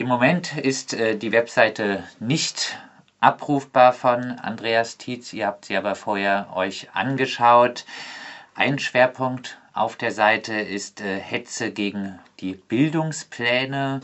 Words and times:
Im 0.00 0.08
Moment 0.08 0.56
ist 0.56 0.94
äh, 0.94 1.14
die 1.14 1.30
Webseite 1.30 2.02
nicht 2.20 2.78
abrufbar 3.20 3.92
von 3.92 4.38
Andreas 4.38 4.96
Tietz. 4.96 5.34
Ihr 5.34 5.46
habt 5.46 5.66
sie 5.66 5.76
aber 5.76 5.94
vorher 5.94 6.48
euch 6.56 6.88
angeschaut. 6.94 7.84
Ein 8.54 8.78
Schwerpunkt 8.78 9.58
auf 9.74 9.96
der 9.96 10.10
Seite 10.10 10.54
ist 10.54 11.02
äh, 11.02 11.20
Hetze 11.20 11.70
gegen 11.70 12.18
die 12.40 12.54
Bildungspläne. 12.54 14.00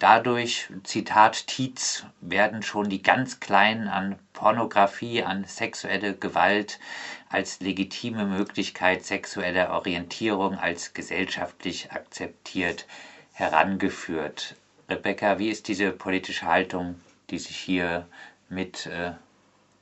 Dadurch, 0.00 0.66
Zitat 0.82 1.46
Tietz, 1.46 2.06
werden 2.20 2.64
schon 2.64 2.88
die 2.88 3.02
ganz 3.02 3.38
Kleinen 3.38 3.86
an 3.86 4.18
Pornografie, 4.32 5.22
an 5.22 5.44
sexuelle 5.44 6.16
Gewalt 6.16 6.80
als 7.28 7.60
legitime 7.60 8.24
Möglichkeit 8.24 9.04
sexueller 9.04 9.70
Orientierung 9.70 10.58
als 10.58 10.92
gesellschaftlich 10.92 11.92
akzeptiert 11.92 12.84
herangeführt. 13.32 14.56
Rebecca, 14.88 15.38
wie 15.38 15.48
ist 15.48 15.68
diese 15.68 15.92
politische 15.92 16.46
Haltung, 16.46 17.00
die 17.30 17.38
sich 17.38 17.56
hier 17.56 18.06
mit 18.48 18.86
äh, 18.86 19.12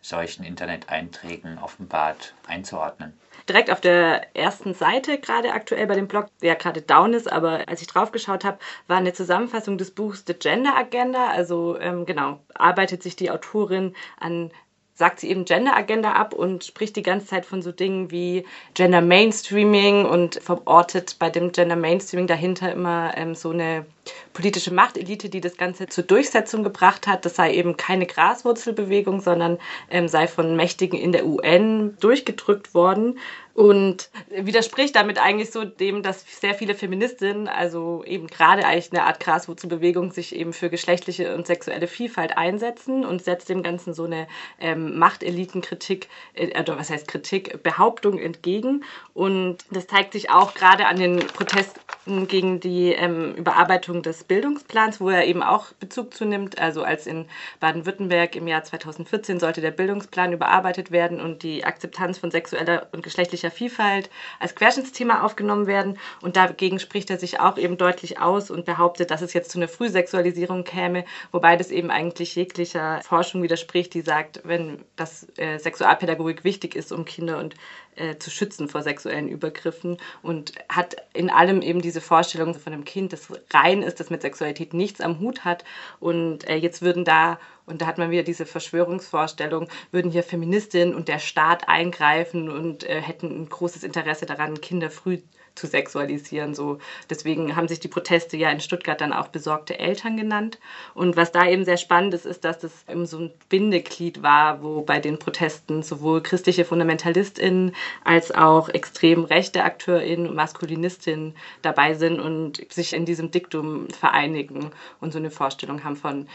solchen 0.01 0.45
Internet-Einträgen 0.45 1.59
offenbart, 1.59 2.35
einzuordnen? 2.47 3.13
direkt 3.49 3.71
auf 3.71 3.81
der 3.81 4.35
ersten 4.37 4.75
Seite 4.75 5.19
gerade 5.19 5.53
aktuell 5.53 5.87
bei 5.87 5.95
dem 5.95 6.09
Blog, 6.09 6.27
der 6.43 6.57
gerade 6.57 6.83
down 6.83 7.13
ist, 7.13 7.31
aber 7.31 7.69
als 7.69 7.83
ich 7.83 7.87
drauf 7.87 8.13
geschaut 8.13 8.45
habe, 8.45 8.59
war 8.87 8.99
eine 8.99 9.13
Zusammenfassung 9.13 9.79
des 9.79 9.91
Buchs 9.91 10.25
The 10.27 10.35
Gender 10.35 10.77
Agenda. 10.77 11.29
Also 11.29 11.79
ähm, 11.79 12.07
genau, 12.07 12.41
arbeitet 12.55 13.03
sich 13.03 13.17
die 13.17 13.31
Autorin 13.31 13.95
an 14.19 14.51
sagt 14.95 15.21
sie 15.21 15.29
eben 15.29 15.45
Gender 15.45 15.77
Agenda 15.77 16.13
ab 16.13 16.35
und 16.35 16.65
spricht 16.65 16.95
die 16.95 17.03
ganze 17.03 17.27
Zeit 17.27 17.47
von 17.47 17.63
so 17.63 17.73
Dingen 17.73 18.11
wie 18.13 18.45
Gender 18.75 19.01
Mainstreaming 19.01 20.05
und 20.05 20.37
verortet 20.37 21.17
bei 21.19 21.31
dem 21.31 21.51
Gender 21.51 21.77
Mainstreaming 21.77 22.29
dahinter 22.29 22.73
immer 22.73 23.13
ähm, 23.17 23.35
so 23.35 23.51
eine 23.51 23.87
politische 24.33 24.73
Machtelite, 24.73 25.29
die 25.29 25.41
das 25.41 25.57
Ganze 25.57 25.87
zur 25.89 26.05
Durchsetzung 26.05 26.63
gebracht 26.63 27.07
hat. 27.07 27.25
Das 27.25 27.35
sei 27.37 27.55
eben 27.55 27.77
keine 27.77 28.07
Graswurzelbewegung, 28.07 29.21
sondern 29.21 29.59
ähm, 29.91 30.07
sei 30.07 30.29
von 30.29 30.55
Mächtigen 30.55 30.99
in 30.99 31.11
der 31.13 31.27
UN 31.27 31.97
durchgedrückt 32.01 32.75
worden 32.75 33.19
und 33.55 34.11
widerspricht 34.31 34.97
damit 34.97 35.19
eigentlich 35.19 35.53
so 35.53 35.65
dem, 35.65 36.03
dass 36.03 36.25
sehr 36.41 36.55
viele 36.55 36.75
Feministinnen, 36.75 37.47
also 37.47 38.03
eben 38.05 38.27
gerade 38.27 38.67
eigentlich 38.67 38.93
eine 38.93 39.05
Art 39.05 39.21
Graswurzelbewegung, 39.21 40.11
sich 40.11 40.35
eben 40.35 40.53
für 40.53 40.71
geschlechtliche 40.71 41.35
und 41.35 41.47
sexuelle 41.47 41.87
Vielfalt 41.87 42.37
einsetzen 42.37 43.05
und 43.05 43.23
setzt 43.23 43.49
dem 43.49 43.63
Ganzen 43.63 43.95
so 43.95 44.05
eine 44.05 44.27
ähm, 44.59 44.99
Machtelitenkritik, 44.99 46.09
äh, 46.35 46.61
oder 46.61 46.77
was 46.77 46.91
heißt 46.91 47.07
Kritik, 47.07 47.63
Behauptung 47.63 48.19
entgegen. 48.19 48.85
Und 49.15 49.59
das 49.71 49.87
zeigt 49.87 50.13
sich 50.15 50.31
auch 50.31 50.55
gerade 50.55 50.87
an 50.87 50.97
den 50.97 51.19
Protesten 51.19 51.81
gegen 52.07 52.61
die 52.61 52.93
ähm, 52.93 53.35
Überarbeitung 53.35 54.03
des 54.03 54.25
Bildungsplans, 54.25 55.01
wo 55.01 55.09
er 55.09 55.27
eben 55.27 55.43
auch 55.43 55.73
Bezug 55.75 56.15
zunimmt. 56.15 56.59
Also 56.59 56.83
als 56.83 57.07
in 57.07 57.27
Baden-Württemberg 57.61 58.37
im 58.37 58.47
Jahr 58.47 58.63
2014 58.63 59.41
sollte 59.41 59.61
der 59.61 59.71
Bildungsplan 59.71 60.33
überarbeitet 60.33 60.91
werden 60.91 61.21
und 61.21 61.43
die 61.43 61.65
Akzeptanz 61.65 62.19
von 62.19 62.31
sexueller 62.31 62.89
und 62.93 63.03
geschlechtlicher 63.03 63.51
Vielfalt 63.51 64.11
als 64.39 64.55
Querschnittsthema 64.55 65.23
aufgenommen 65.23 65.67
werden. 65.67 65.99
Und 66.21 66.37
dagegen 66.37 66.79
spricht 66.79 67.11
er 67.11 67.19
sich 67.19 67.41
auch 67.41 67.57
eben 67.57 67.79
deutlich 67.79 68.21
aus 68.21 68.51
und 68.51 68.65
behauptet, 68.65 69.11
dass 69.11 69.23
es 69.23 69.33
jetzt 69.33 69.51
zu 69.51 69.59
einer 69.59 69.69
Frühsexualisierung 69.69 70.65
käme, 70.65 71.05
wobei 71.33 71.57
das 71.57 71.71
eben 71.71 71.91
eigentlich 71.91 72.35
jeglicher 72.37 73.01
Forschung 73.03 73.43
widerspricht, 73.43 73.95
die 73.95 74.03
sagt, 74.03 74.43
wenn 74.45 74.85
das 74.97 75.27
äh, 75.37 75.59
Sexualpädagogik 75.59 76.45
wichtig 76.45 76.77
ist, 76.77 76.93
um 76.93 77.05
Kinder 77.05 77.39
und 77.39 77.55
äh, 77.97 78.17
zu 78.19 78.31
schützen 78.31 78.69
vor 78.69 78.83
sexuellen 78.83 79.29
Übergriffen 79.29 79.99
und 80.23 80.53
hat 80.69 80.97
in 81.13 81.31
allem 81.31 81.63
eben 81.63 81.81
diese 81.81 82.01
Vorstellung 82.01 82.55
von 82.55 82.73
einem 82.73 82.85
Kind, 82.85 83.13
das 83.13 83.29
rein 83.53 83.83
ist, 83.83 84.01
das 84.01 84.11
mit 84.11 84.23
Sexualität 84.23 84.75
nichts 84.75 85.01
am 85.01 85.21
Hut 85.21 85.45
hat. 85.45 85.65
Und 86.01 86.49
äh, 86.49 86.57
jetzt 86.57 86.83
würden 86.83 87.05
da 87.05 87.39
und 87.67 87.81
da 87.81 87.87
hat 87.87 87.97
man 87.99 88.11
wieder 88.11 88.23
diese 88.23 88.45
Verschwörungsvorstellung, 88.45 89.69
würden 89.91 90.11
hier 90.11 90.23
Feministinnen 90.23 90.95
und 90.95 91.09
der 91.09 91.19
Staat 91.19 91.69
eingreifen 91.69 92.51
und 92.51 92.85
äh, 92.85 93.01
hätten 93.01 93.29
ein 93.29 93.49
großes 93.49 93.85
Interesse 93.85 94.27
daran, 94.27 94.61
Kinder 94.61 94.91
früh 94.91 95.19
zu 95.19 95.25
sexualisieren. 95.57 96.55
So. 96.55 96.79
Deswegen 97.11 97.57
haben 97.57 97.69
sich 97.69 97.81
die 97.81 97.89
Proteste 97.89 98.37
ja 98.37 98.51
in 98.51 98.61
Stuttgart 98.61 99.01
dann 99.01 99.13
auch 99.13 99.29
besorgte 99.29 99.79
Eltern 99.79 100.17
genannt. 100.17 100.59
Und 100.95 101.17
was 101.17 101.33
da 101.33 101.47
eben 101.47 101.65
sehr 101.65 101.77
spannend 101.77 102.15
ist, 102.15 102.27
ist, 102.27 102.45
dass 102.45 102.59
das 102.59 102.85
eben 102.89 103.07
so 103.07 103.19
ein 103.19 103.33
Bindeglied 103.49 104.23
war, 104.23 104.63
wo 104.63 104.83
bei 104.83 105.01
den 105.01 105.19
Protesten 105.19 105.83
sowohl 105.83 106.23
christliche 106.23 106.65
FundamentalistInnen 106.65 107.75
als 108.05 108.33
auch 108.33 108.69
extrem 108.69 109.25
rechte 109.25 109.65
AkteurInnen 109.65 110.29
und 110.29 110.35
MaskulinistInnen 110.35 111.35
dabei 111.63 111.95
sind 111.95 112.21
und 112.21 112.61
sich 112.73 112.93
in 112.93 113.05
diesem 113.05 113.31
Diktum 113.31 113.89
vereinigen 113.89 114.71
und 115.01 115.13
so 115.13 115.19
eine 115.19 115.31
Vorstellung 115.31 115.85
haben 115.85 115.97
von 115.97 116.27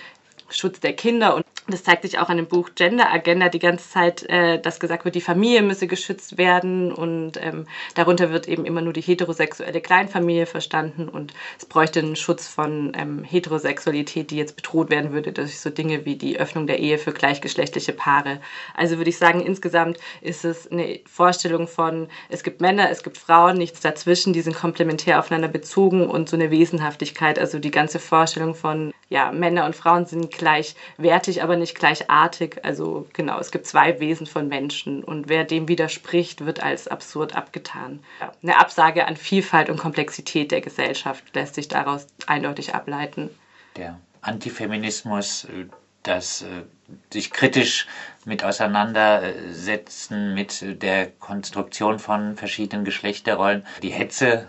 Schutz 0.52 0.80
der 0.80 0.94
Kinder. 0.94 1.36
Und 1.36 1.46
das 1.68 1.84
zeigt 1.84 2.02
sich 2.04 2.20
auch 2.20 2.30
an 2.30 2.38
dem 2.38 2.48
Buch 2.48 2.70
Gender 2.76 3.12
Agenda. 3.12 3.50
Die 3.50 3.60
ganze 3.60 3.90
Zeit, 3.90 4.24
äh, 4.24 4.60
dass 4.60 4.80
gesagt 4.80 5.06
wird, 5.06 5.16
die 5.16 5.22
Familie 5.22 5.62
müsse 5.62 5.88
geschützt 5.88 6.38
werden. 6.38 6.92
Und 6.92 7.34
ähm, 7.42 7.68
darunter 7.96 8.32
wird 8.32 8.48
eben 8.48 8.66
immer 8.66 8.82
nur 8.82 8.94
die 8.94 9.02
heterosexuelle 9.02 9.82
Kleinfamilie 9.82 10.46
verstanden. 10.46 11.10
Und 11.10 11.34
es 11.58 11.66
bräuchte 11.66 12.00
einen 12.00 12.16
Schutz 12.16 12.48
von 12.48 12.94
ähm, 12.98 13.24
Heterosexualität, 13.24 14.32
die 14.32 14.38
jetzt 14.38 14.56
bedroht 14.56 14.90
werden 14.90 15.12
würde 15.12 15.32
durch 15.32 15.60
so 15.60 15.70
Dinge 15.70 16.06
wie 16.06 16.16
die 16.16 16.40
Öffnung 16.40 16.68
der 16.68 16.80
Ehe 16.80 16.98
für 16.98 17.12
gleichgeschlechtliche 17.12 17.94
Paare. 17.94 18.40
Also 18.76 18.98
würde 18.98 19.10
ich 19.10 19.18
sagen, 19.18 19.42
insgesamt 19.42 19.98
ist 20.22 20.46
es 20.46 20.72
eine 20.72 21.00
Vorstellung 21.06 21.68
von, 21.68 22.08
es 22.30 22.44
gibt 22.44 22.62
Männer, 22.62 22.90
es 22.90 23.04
gibt 23.04 23.18
Frauen, 23.18 23.58
nichts 23.58 23.80
dazwischen, 23.82 24.34
die 24.34 24.42
sind 24.42 24.56
komplementär 24.56 25.20
aufeinander 25.20 25.48
bezogen 25.48 26.08
und 26.08 26.30
so 26.30 26.36
eine 26.36 26.52
Wesenhaftigkeit, 26.52 27.40
also 27.40 27.60
die 27.60 27.72
ganze 27.72 28.00
Vorstellung 28.00 28.56
von, 28.56 28.94
ja, 29.10 29.32
Männer 29.32 29.66
und 29.66 29.76
Frauen 29.76 30.06
sind 30.06 30.32
gleichwertig, 30.40 31.44
aber 31.44 31.56
nicht 31.56 31.76
gleichartig. 31.76 32.66
Also 32.66 33.08
genau, 33.14 33.38
es 33.40 33.52
gibt 33.52 33.68
zwei 33.68 34.00
Wesen 34.00 34.26
von 34.26 34.48
Menschen 34.48 35.04
und 35.04 35.30
wer 35.30 35.44
dem 35.44 35.68
widerspricht, 35.68 36.46
wird 36.46 36.64
als 36.64 36.88
absurd 36.88 37.36
abgetan. 37.36 38.00
Eine 38.42 38.58
Absage 38.60 39.06
an 39.06 39.16
Vielfalt 39.16 39.70
und 39.70 39.78
Komplexität 39.78 40.52
der 40.52 40.62
Gesellschaft 40.62 41.24
lässt 41.36 41.54
sich 41.56 41.68
daraus 41.68 42.08
eindeutig 42.26 42.74
ableiten. 42.74 43.30
Der 43.76 44.00
Antifeminismus, 44.22 45.48
das 46.04 46.42
äh, 46.42 46.64
sich 47.14 47.32
kritisch 47.32 47.88
mit 48.26 48.44
auseinandersetzen 48.44 50.34
mit 50.34 50.82
der 50.82 51.12
Konstruktion 51.12 52.00
von 52.00 52.36
verschiedenen 52.36 52.86
Geschlechterrollen, 52.86 53.66
die 53.84 53.90
Hetze 53.90 54.48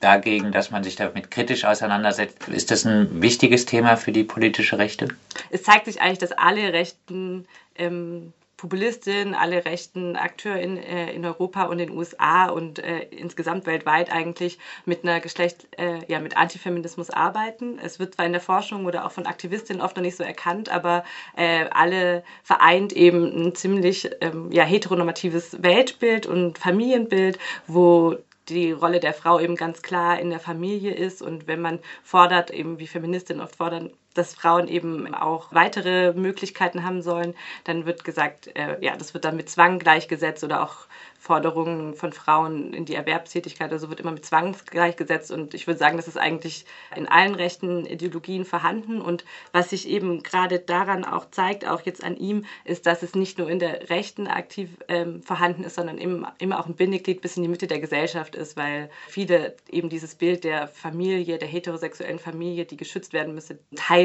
dagegen, 0.00 0.52
dass 0.52 0.70
man 0.70 0.84
sich 0.84 0.96
damit 0.96 1.30
kritisch 1.30 1.64
auseinandersetzt. 1.64 2.48
Ist 2.48 2.70
das 2.70 2.84
ein 2.84 3.22
wichtiges 3.22 3.66
Thema 3.66 3.96
für 3.96 4.12
die 4.12 4.24
politische 4.24 4.78
Rechte? 4.78 5.08
Es 5.50 5.62
zeigt 5.62 5.86
sich 5.86 6.00
eigentlich, 6.00 6.18
dass 6.18 6.32
alle 6.32 6.72
rechten 6.72 7.46
ähm, 7.76 8.32
Populistinnen, 8.56 9.34
alle 9.34 9.64
rechten 9.66 10.16
Akteure 10.16 10.58
in, 10.58 10.78
äh, 10.78 11.12
in 11.12 11.26
Europa 11.26 11.64
und 11.64 11.80
in 11.80 11.88
den 11.88 11.98
USA 11.98 12.48
und 12.48 12.78
äh, 12.78 13.00
insgesamt 13.10 13.66
weltweit 13.66 14.10
eigentlich 14.10 14.58
mit 14.86 15.02
einer 15.02 15.20
Geschlecht, 15.20 15.66
äh, 15.76 15.98
ja, 16.06 16.18
mit 16.18 16.38
Antifeminismus 16.38 17.10
arbeiten. 17.10 17.78
Es 17.78 17.98
wird 17.98 18.14
zwar 18.14 18.24
in 18.24 18.32
der 18.32 18.40
Forschung 18.40 18.86
oder 18.86 19.04
auch 19.04 19.10
von 19.10 19.26
Aktivistinnen 19.26 19.82
oft 19.82 19.96
noch 19.96 20.02
nicht 20.02 20.16
so 20.16 20.24
erkannt, 20.24 20.70
aber 20.70 21.04
äh, 21.36 21.66
alle 21.72 22.22
vereint 22.42 22.94
eben 22.94 23.48
ein 23.48 23.54
ziemlich 23.54 24.10
ähm, 24.22 24.50
ja, 24.50 24.64
heteronormatives 24.64 25.62
Weltbild 25.62 26.26
und 26.26 26.56
Familienbild, 26.56 27.38
wo 27.66 28.16
die 28.48 28.72
Rolle 28.72 29.00
der 29.00 29.14
Frau 29.14 29.40
eben 29.40 29.56
ganz 29.56 29.82
klar 29.82 30.18
in 30.18 30.30
der 30.30 30.40
Familie 30.40 30.94
ist. 30.94 31.22
Und 31.22 31.46
wenn 31.46 31.60
man 31.60 31.80
fordert, 32.02 32.50
eben 32.50 32.78
wie 32.78 32.86
Feministinnen 32.86 33.42
oft 33.42 33.56
fordern, 33.56 33.90
dass 34.14 34.34
Frauen 34.34 34.68
eben 34.68 35.14
auch 35.14 35.52
weitere 35.52 36.12
Möglichkeiten 36.12 36.84
haben 36.84 37.02
sollen, 37.02 37.34
dann 37.64 37.86
wird 37.86 38.04
gesagt, 38.04 38.48
äh, 38.56 38.78
ja, 38.80 38.96
das 38.96 39.14
wird 39.14 39.24
dann 39.24 39.36
mit 39.36 39.50
Zwang 39.50 39.78
gleichgesetzt 39.78 40.44
oder 40.44 40.62
auch 40.62 40.86
Forderungen 41.24 41.94
von 41.94 42.12
Frauen 42.12 42.74
in 42.74 42.84
die 42.84 42.94
Erwerbstätigkeit, 42.94 43.72
also 43.72 43.88
wird 43.88 44.00
immer 44.00 44.12
mit 44.12 44.26
Zwang 44.26 44.54
gleichgesetzt. 44.66 45.30
Und 45.30 45.54
ich 45.54 45.66
würde 45.66 45.78
sagen, 45.78 45.96
das 45.96 46.06
ist 46.06 46.18
eigentlich 46.18 46.66
in 46.94 47.08
allen 47.08 47.34
rechten 47.34 47.86
Ideologien 47.86 48.44
vorhanden. 48.44 49.00
Und 49.00 49.24
was 49.50 49.70
sich 49.70 49.88
eben 49.88 50.22
gerade 50.22 50.58
daran 50.58 51.02
auch 51.02 51.30
zeigt, 51.30 51.66
auch 51.66 51.80
jetzt 51.80 52.04
an 52.04 52.18
ihm, 52.18 52.44
ist, 52.64 52.84
dass 52.84 53.02
es 53.02 53.14
nicht 53.14 53.38
nur 53.38 53.48
in 53.48 53.58
der 53.58 53.88
Rechten 53.88 54.26
aktiv 54.26 54.68
ähm, 54.88 55.22
vorhanden 55.22 55.64
ist, 55.64 55.76
sondern 55.76 55.96
immer, 55.96 56.34
immer 56.38 56.60
auch 56.60 56.66
ein 56.66 56.76
Bindeglied 56.76 57.22
bis 57.22 57.38
in 57.38 57.42
die 57.42 57.48
Mitte 57.48 57.68
der 57.68 57.80
Gesellschaft 57.80 58.34
ist, 58.34 58.58
weil 58.58 58.90
viele 59.08 59.56
eben 59.70 59.88
dieses 59.88 60.16
Bild 60.16 60.44
der 60.44 60.68
Familie, 60.68 61.38
der 61.38 61.48
heterosexuellen 61.48 62.18
Familie, 62.18 62.66
die 62.66 62.76
geschützt 62.76 63.14
werden 63.14 63.34
müsse, 63.34 63.58
teilen 63.76 64.03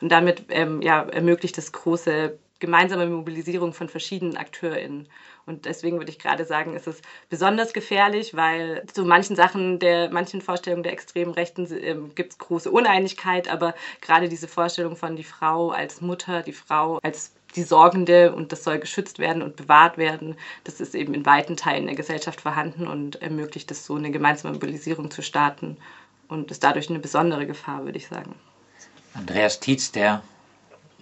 und 0.00 0.10
damit 0.10 0.44
ähm, 0.48 0.82
ja, 0.82 1.02
ermöglicht 1.02 1.58
es 1.58 1.72
große 1.72 2.38
gemeinsame 2.60 3.06
Mobilisierung 3.06 3.74
von 3.74 3.88
verschiedenen 3.88 4.36
AkteurInnen. 4.36 5.06
Und 5.44 5.66
deswegen 5.66 5.98
würde 5.98 6.10
ich 6.10 6.18
gerade 6.18 6.46
sagen, 6.46 6.74
ist 6.74 6.86
es 6.86 7.02
besonders 7.28 7.74
gefährlich, 7.74 8.34
weil 8.34 8.82
zu 8.90 9.04
manchen 9.04 9.36
Sachen 9.36 9.78
der, 9.78 10.10
manchen 10.10 10.40
Vorstellungen 10.40 10.82
der 10.82 10.92
extremen 10.92 11.34
Rechten 11.34 11.66
äh, 11.70 11.96
gibt 12.14 12.32
es 12.32 12.38
große 12.38 12.70
Uneinigkeit, 12.70 13.48
aber 13.48 13.74
gerade 14.00 14.30
diese 14.30 14.48
Vorstellung 14.48 14.96
von 14.96 15.16
die 15.16 15.24
Frau 15.24 15.70
als 15.70 16.00
Mutter, 16.00 16.42
die 16.42 16.54
Frau 16.54 16.98
als 17.02 17.34
die 17.54 17.62
Sorgende 17.62 18.34
und 18.34 18.50
das 18.50 18.64
soll 18.64 18.78
geschützt 18.78 19.18
werden 19.18 19.42
und 19.42 19.56
bewahrt 19.56 19.98
werden. 19.98 20.36
Das 20.64 20.80
ist 20.80 20.94
eben 20.94 21.12
in 21.12 21.26
weiten 21.26 21.56
Teilen 21.56 21.86
der 21.86 21.96
Gesellschaft 21.96 22.40
vorhanden 22.40 22.88
und 22.88 23.20
ermöglicht 23.20 23.70
es 23.70 23.84
so 23.84 23.94
eine 23.96 24.10
gemeinsame 24.10 24.54
Mobilisierung 24.54 25.10
zu 25.10 25.22
starten 25.22 25.76
und 26.28 26.50
ist 26.50 26.64
dadurch 26.64 26.88
eine 26.88 26.98
besondere 26.98 27.46
Gefahr, 27.46 27.84
würde 27.84 27.98
ich 27.98 28.08
sagen. 28.08 28.34
Andreas 29.14 29.60
Tietz, 29.60 29.92
der 29.92 30.22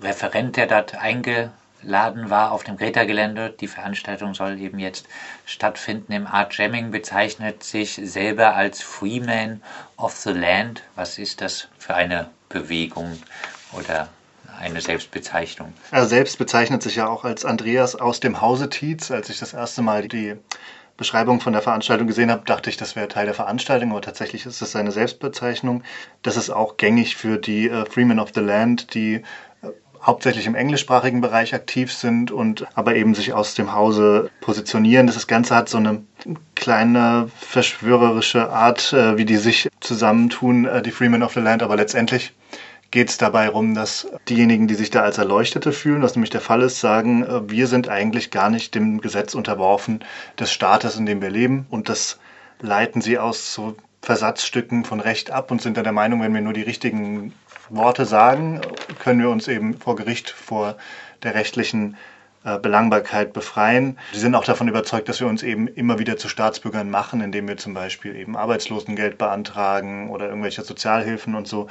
Referent, 0.03 0.57
der 0.57 0.67
dort 0.67 0.95
eingeladen 0.95 2.29
war 2.29 2.53
auf 2.53 2.63
dem 2.63 2.77
Greta-Gelände. 2.77 3.55
Die 3.59 3.69
Veranstaltung 3.69 4.35
soll 4.35 4.59
eben 4.61 4.79
jetzt 4.79 5.07
stattfinden 5.47 6.13
im 6.13 6.27
Art 6.27 6.57
Jamming, 6.57 6.91
bezeichnet 6.91 7.65
sich 7.65 8.01
selber 8.03 8.55
als 8.55 8.83
Freeman 8.83 9.63
of 9.97 10.15
the 10.15 10.31
Land. 10.31 10.83
Was 10.95 11.19
ist 11.19 11.41
das 11.41 11.69
für 11.79 11.95
eine 11.95 12.29
Bewegung 12.51 13.23
oder 13.73 14.09
eine 14.61 14.83
Selbstbezeichnung? 14.83 15.73
Er 15.91 16.07
selbst 16.07 16.37
bezeichnet 16.37 16.83
sich 16.83 16.97
ja 16.97 17.09
auch 17.09 17.25
als 17.25 17.47
Andreas 17.47 17.97
aus 17.97 18.21
dem 18.21 18.43
Hause 18.43 18.69
Tietz. 18.69 19.11
Als 19.11 19.31
ich 19.31 19.39
das 19.39 19.55
erste 19.55 19.81
Mal 19.81 20.07
die 20.07 20.37
Beschreibung 20.97 21.41
von 21.41 21.53
der 21.53 21.63
Veranstaltung 21.63 22.07
gesehen 22.07 22.31
habe, 22.31 22.43
dachte 22.45 22.71
ich, 22.71 22.77
das 22.77 22.97
wäre 22.97 23.09
Teil 23.09 23.27
der 23.27 23.35
Veranstaltung, 23.35 23.91
aber 23.91 24.03
tatsächlich 24.03 24.47
ist 24.47 24.61
es 24.61 24.73
seine 24.73 24.93
Selbstbezeichnung. 24.93 25.83
Das 26.23 26.37
ist 26.37 26.51
auch 26.51 26.77
gängig 26.77 27.17
für 27.17 27.39
die 27.39 27.69
äh, 27.69 27.87
Freemen 27.87 28.19
of 28.19 28.31
the 28.35 28.41
Land, 28.41 28.95
die 28.95 29.15
äh, 29.15 29.23
hauptsächlich 30.03 30.47
im 30.47 30.55
englischsprachigen 30.55 31.21
Bereich 31.21 31.55
aktiv 31.55 31.93
sind 31.93 32.31
und 32.31 32.67
aber 32.75 32.95
eben 32.95 33.15
sich 33.15 33.33
aus 33.33 33.55
dem 33.55 33.73
Hause 33.73 34.31
positionieren. 34.41 35.07
Das 35.07 35.27
Ganze 35.27 35.55
hat 35.55 35.69
so 35.69 35.79
eine 35.79 36.03
kleine 36.55 37.31
verschwörerische 37.39 38.51
Art, 38.51 38.93
äh, 38.93 39.17
wie 39.17 39.25
die 39.25 39.39
sich 39.39 39.69
zusammentun, 39.81 40.67
äh, 40.67 40.83
die 40.83 40.93
Freemen 40.93 41.23
of 41.23 41.33
the 41.33 41.41
Land, 41.41 41.63
aber 41.63 41.77
letztendlich 41.77 42.33
geht 42.93 43.09
es 43.09 43.19
dabei 43.19 43.47
darum, 43.47 43.75
dass 43.75 44.07
diejenigen, 44.29 44.69
die 44.69 44.77
sich 44.77 44.91
da 44.91 45.03
als 45.03 45.19
Erleuchtete 45.19 45.73
fühlen, 45.73 46.03
was 46.03 46.15
nämlich 46.15 46.31
der 46.31 46.41
Fall 46.41 46.63
ist, 46.63 46.79
sagen, 46.79 47.25
äh, 47.25 47.51
wir 47.51 47.67
sind 47.67 47.89
eigentlich 47.89 48.31
gar 48.31 48.51
nicht 48.51 48.77
dem 48.77 49.01
Gesetz 49.01 49.35
unterworfen 49.35 50.05
des 50.39 50.53
Staates, 50.53 50.97
in 50.97 51.07
dem 51.07 51.21
wir 51.21 51.31
leben. 51.31 51.67
Und 51.71 51.89
das 51.89 52.21
leiten 52.61 53.01
sie 53.01 53.19
aus 53.19 53.53
so 53.53 53.75
Versatzstücken 54.03 54.85
von 54.85 55.01
Recht 55.01 55.31
ab 55.31 55.51
und 55.51 55.63
sind 55.63 55.77
dann 55.77 55.85
der 55.85 55.93
Meinung, 55.93 56.21
wenn 56.23 56.35
wir 56.35 56.41
nur 56.41 56.53
die 56.53 56.63
richtigen 56.63 57.33
Worte 57.71 58.05
sagen, 58.05 58.61
können 58.99 59.21
wir 59.21 59.31
uns 59.31 59.49
eben 59.49 59.79
vor 59.79 59.97
Gericht, 59.97 60.31
vor 60.31 60.77
der 61.23 61.35
rechtlichen 61.35 61.97
Belangbarkeit 62.45 63.33
befreien. 63.33 63.99
Sie 64.13 64.19
sind 64.19 64.35
auch 64.35 64.45
davon 64.45 64.69
überzeugt, 64.69 65.09
dass 65.09 65.21
wir 65.21 65.29
uns 65.29 65.43
eben 65.43 65.69
immer 65.69 65.99
wieder 65.99 66.17
zu 66.17 66.29
Staatsbürgern 66.29 66.91
machen, 66.91 67.21
indem 67.21 67.47
wir 67.47 67.57
zum 67.57 67.75
Beispiel 67.75 68.17
eben 68.17 68.37
Arbeitslosengeld 68.37 69.19
beantragen 69.19 70.11
oder 70.11 70.29
irgendwelche 70.29 70.63
Sozialhilfen 70.63 71.35
und 71.35 71.47
so. 71.47 71.69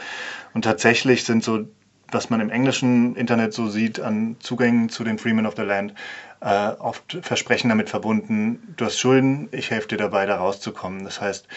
Und 0.54 0.64
tatsächlich 0.64 1.26
sind 1.26 1.44
so, 1.44 1.66
was 2.12 2.30
man 2.30 2.42
im 2.42 2.50
englischen 2.50 3.16
Internet 3.16 3.54
so 3.54 3.68
sieht 3.68 4.00
an 4.00 4.38
Zugängen 4.40 4.90
zu 4.90 5.04
den 5.04 5.18
Freemen 5.18 5.46
of 5.46 5.56
the 5.56 5.64
Land, 5.64 5.94
äh, 6.42 6.70
oft 6.80 7.20
Versprechen 7.22 7.70
damit 7.70 7.90
verbunden, 7.90 8.74
du 8.76 8.86
hast 8.86 9.00
Schulden, 9.00 9.50
ich 9.52 9.72
helfe 9.72 9.90
dir 9.90 9.98
dabei, 9.98 10.26
da 10.26 10.38
rauszukommen. 10.38 11.04
Das 11.04 11.22
heißt, 11.22 11.48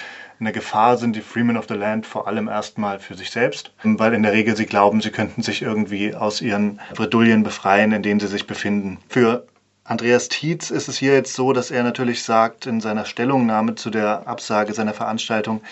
eine 0.40 0.52
Gefahr 0.52 0.96
sind 0.96 1.16
die 1.16 1.20
Freemen 1.20 1.56
of 1.56 1.66
the 1.68 1.74
Land 1.74 2.06
vor 2.06 2.26
allem 2.26 2.48
erstmal 2.48 2.98
für 2.98 3.14
sich 3.14 3.30
selbst, 3.30 3.72
weil 3.82 4.14
in 4.14 4.22
der 4.22 4.32
Regel 4.32 4.56
sie 4.56 4.66
glauben, 4.66 5.00
sie 5.00 5.10
könnten 5.10 5.42
sich 5.42 5.62
irgendwie 5.62 6.14
aus 6.14 6.40
ihren 6.40 6.80
Bredouillen 6.94 7.42
befreien, 7.42 7.92
in 7.92 8.02
denen 8.02 8.20
sie 8.20 8.26
sich 8.26 8.46
befinden. 8.46 8.98
Für 9.08 9.46
Andreas 9.84 10.28
Tietz 10.28 10.70
ist 10.70 10.88
es 10.88 10.96
hier 10.96 11.12
jetzt 11.12 11.34
so, 11.34 11.52
dass 11.52 11.70
er 11.70 11.82
natürlich 11.82 12.22
sagt 12.22 12.66
in 12.66 12.80
seiner 12.80 13.04
Stellungnahme 13.04 13.74
zu 13.74 13.90
der 13.90 14.26
Absage 14.26 14.72
seiner 14.72 14.94
Veranstaltung, 14.94 15.62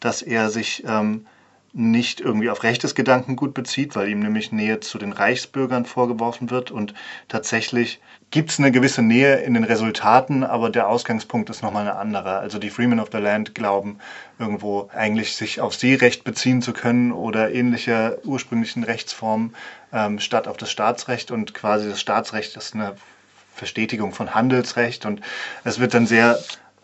dass 0.00 0.22
er 0.22 0.48
sich 0.48 0.84
ähm, 0.86 1.26
nicht 1.74 2.20
irgendwie 2.20 2.50
auf 2.50 2.62
rechtes 2.62 2.94
Gedankengut 2.94 3.54
bezieht, 3.54 3.94
weil 3.94 4.08
ihm 4.08 4.20
nämlich 4.20 4.52
Nähe 4.52 4.80
zu 4.80 4.98
den 4.98 5.12
Reichsbürgern 5.12 5.84
vorgeworfen 5.84 6.50
wird. 6.50 6.70
Und 6.70 6.94
tatsächlich 7.28 8.00
gibt 8.30 8.50
es 8.50 8.58
eine 8.58 8.70
gewisse 8.70 9.02
Nähe 9.02 9.36
in 9.36 9.54
den 9.54 9.64
Resultaten, 9.64 10.44
aber 10.44 10.70
der 10.70 10.88
Ausgangspunkt 10.88 11.48
ist 11.50 11.62
nochmal 11.62 11.82
eine 11.82 11.96
andere. 11.96 12.38
Also 12.38 12.58
die 12.58 12.70
Freemen 12.70 13.00
of 13.00 13.08
the 13.10 13.18
Land 13.18 13.54
glauben 13.54 13.98
irgendwo 14.38 14.90
eigentlich 14.94 15.34
sich 15.34 15.60
auf 15.60 15.74
Seerecht 15.74 16.24
beziehen 16.24 16.60
zu 16.60 16.72
können 16.72 17.12
oder 17.12 17.52
ähnliche 17.52 18.20
ursprünglichen 18.24 18.84
Rechtsformen 18.84 19.54
ähm, 19.92 20.18
statt 20.18 20.46
auf 20.46 20.58
das 20.58 20.70
Staatsrecht. 20.70 21.30
Und 21.30 21.54
quasi 21.54 21.88
das 21.88 22.00
Staatsrecht 22.00 22.56
ist 22.56 22.74
eine 22.74 22.96
Verstetigung 23.54 24.12
von 24.12 24.34
Handelsrecht 24.34 25.04
und 25.04 25.20
es 25.64 25.80
wird 25.80 25.92
dann 25.92 26.06
sehr 26.06 26.38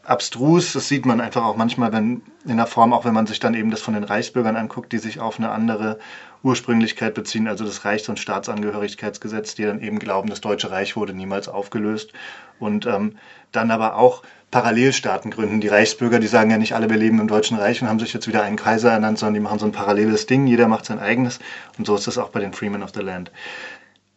abstrus. 0.04 0.72
Das 0.72 0.88
sieht 0.88 1.06
man 1.06 1.20
einfach 1.20 1.44
auch 1.44 1.56
manchmal, 1.56 1.92
wenn 1.92 2.22
in 2.46 2.56
der 2.56 2.66
Form, 2.66 2.92
auch 2.92 3.04
wenn 3.04 3.14
man 3.14 3.26
sich 3.26 3.40
dann 3.40 3.54
eben 3.54 3.70
das 3.70 3.80
von 3.80 3.94
den 3.94 4.04
Reichsbürgern 4.04 4.56
anguckt, 4.56 4.92
die 4.92 4.98
sich 4.98 5.20
auf 5.20 5.38
eine 5.38 5.50
andere 5.50 5.98
Ursprünglichkeit 6.42 7.14
beziehen, 7.14 7.48
also 7.48 7.64
das 7.64 7.84
Reichs- 7.84 8.08
und 8.08 8.18
Staatsangehörigkeitsgesetz, 8.18 9.54
die 9.54 9.64
dann 9.64 9.80
eben 9.80 9.98
glauben, 9.98 10.28
das 10.28 10.42
Deutsche 10.42 10.70
Reich 10.70 10.94
wurde 10.94 11.14
niemals 11.14 11.48
aufgelöst 11.48 12.12
und 12.58 12.86
ähm, 12.86 13.16
dann 13.50 13.70
aber 13.70 13.96
auch 13.96 14.22
Parallelstaaten 14.50 15.30
gründen. 15.30 15.60
Die 15.60 15.68
Reichsbürger, 15.68 16.20
die 16.20 16.26
sagen 16.26 16.50
ja 16.50 16.58
nicht 16.58 16.74
alle, 16.74 16.90
wir 16.90 16.98
leben 16.98 17.18
im 17.18 17.28
Deutschen 17.28 17.56
Reich 17.56 17.80
und 17.80 17.88
haben 17.88 17.98
sich 17.98 18.12
jetzt 18.12 18.28
wieder 18.28 18.42
einen 18.42 18.56
Kaiser 18.56 18.92
ernannt, 18.92 19.18
sondern 19.18 19.34
die 19.34 19.40
machen 19.40 19.58
so 19.58 19.66
ein 19.66 19.72
paralleles 19.72 20.26
Ding, 20.26 20.46
jeder 20.46 20.68
macht 20.68 20.84
sein 20.84 21.00
eigenes 21.00 21.40
und 21.78 21.86
so 21.86 21.96
ist 21.96 22.06
es 22.06 22.18
auch 22.18 22.28
bei 22.28 22.40
den 22.40 22.52
Freemen 22.52 22.82
of 22.82 22.90
the 22.94 23.00
Land. 23.00 23.32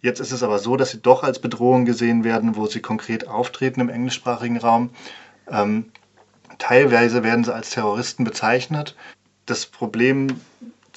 Jetzt 0.01 0.19
ist 0.19 0.31
es 0.31 0.43
aber 0.43 0.59
so, 0.59 0.77
dass 0.77 0.91
sie 0.91 1.01
doch 1.01 1.23
als 1.23 1.39
Bedrohung 1.39 1.85
gesehen 1.85 2.23
werden, 2.23 2.55
wo 2.55 2.67
sie 2.67 2.81
konkret 2.81 3.27
auftreten 3.27 3.81
im 3.81 3.89
englischsprachigen 3.89 4.57
Raum 4.57 4.91
ähm, 5.49 5.91
teilweise 6.57 7.23
werden 7.23 7.43
sie 7.43 7.53
als 7.53 7.69
Terroristen 7.71 8.23
bezeichnet. 8.23 8.95
Das 9.45 9.65
Problem 9.65 10.27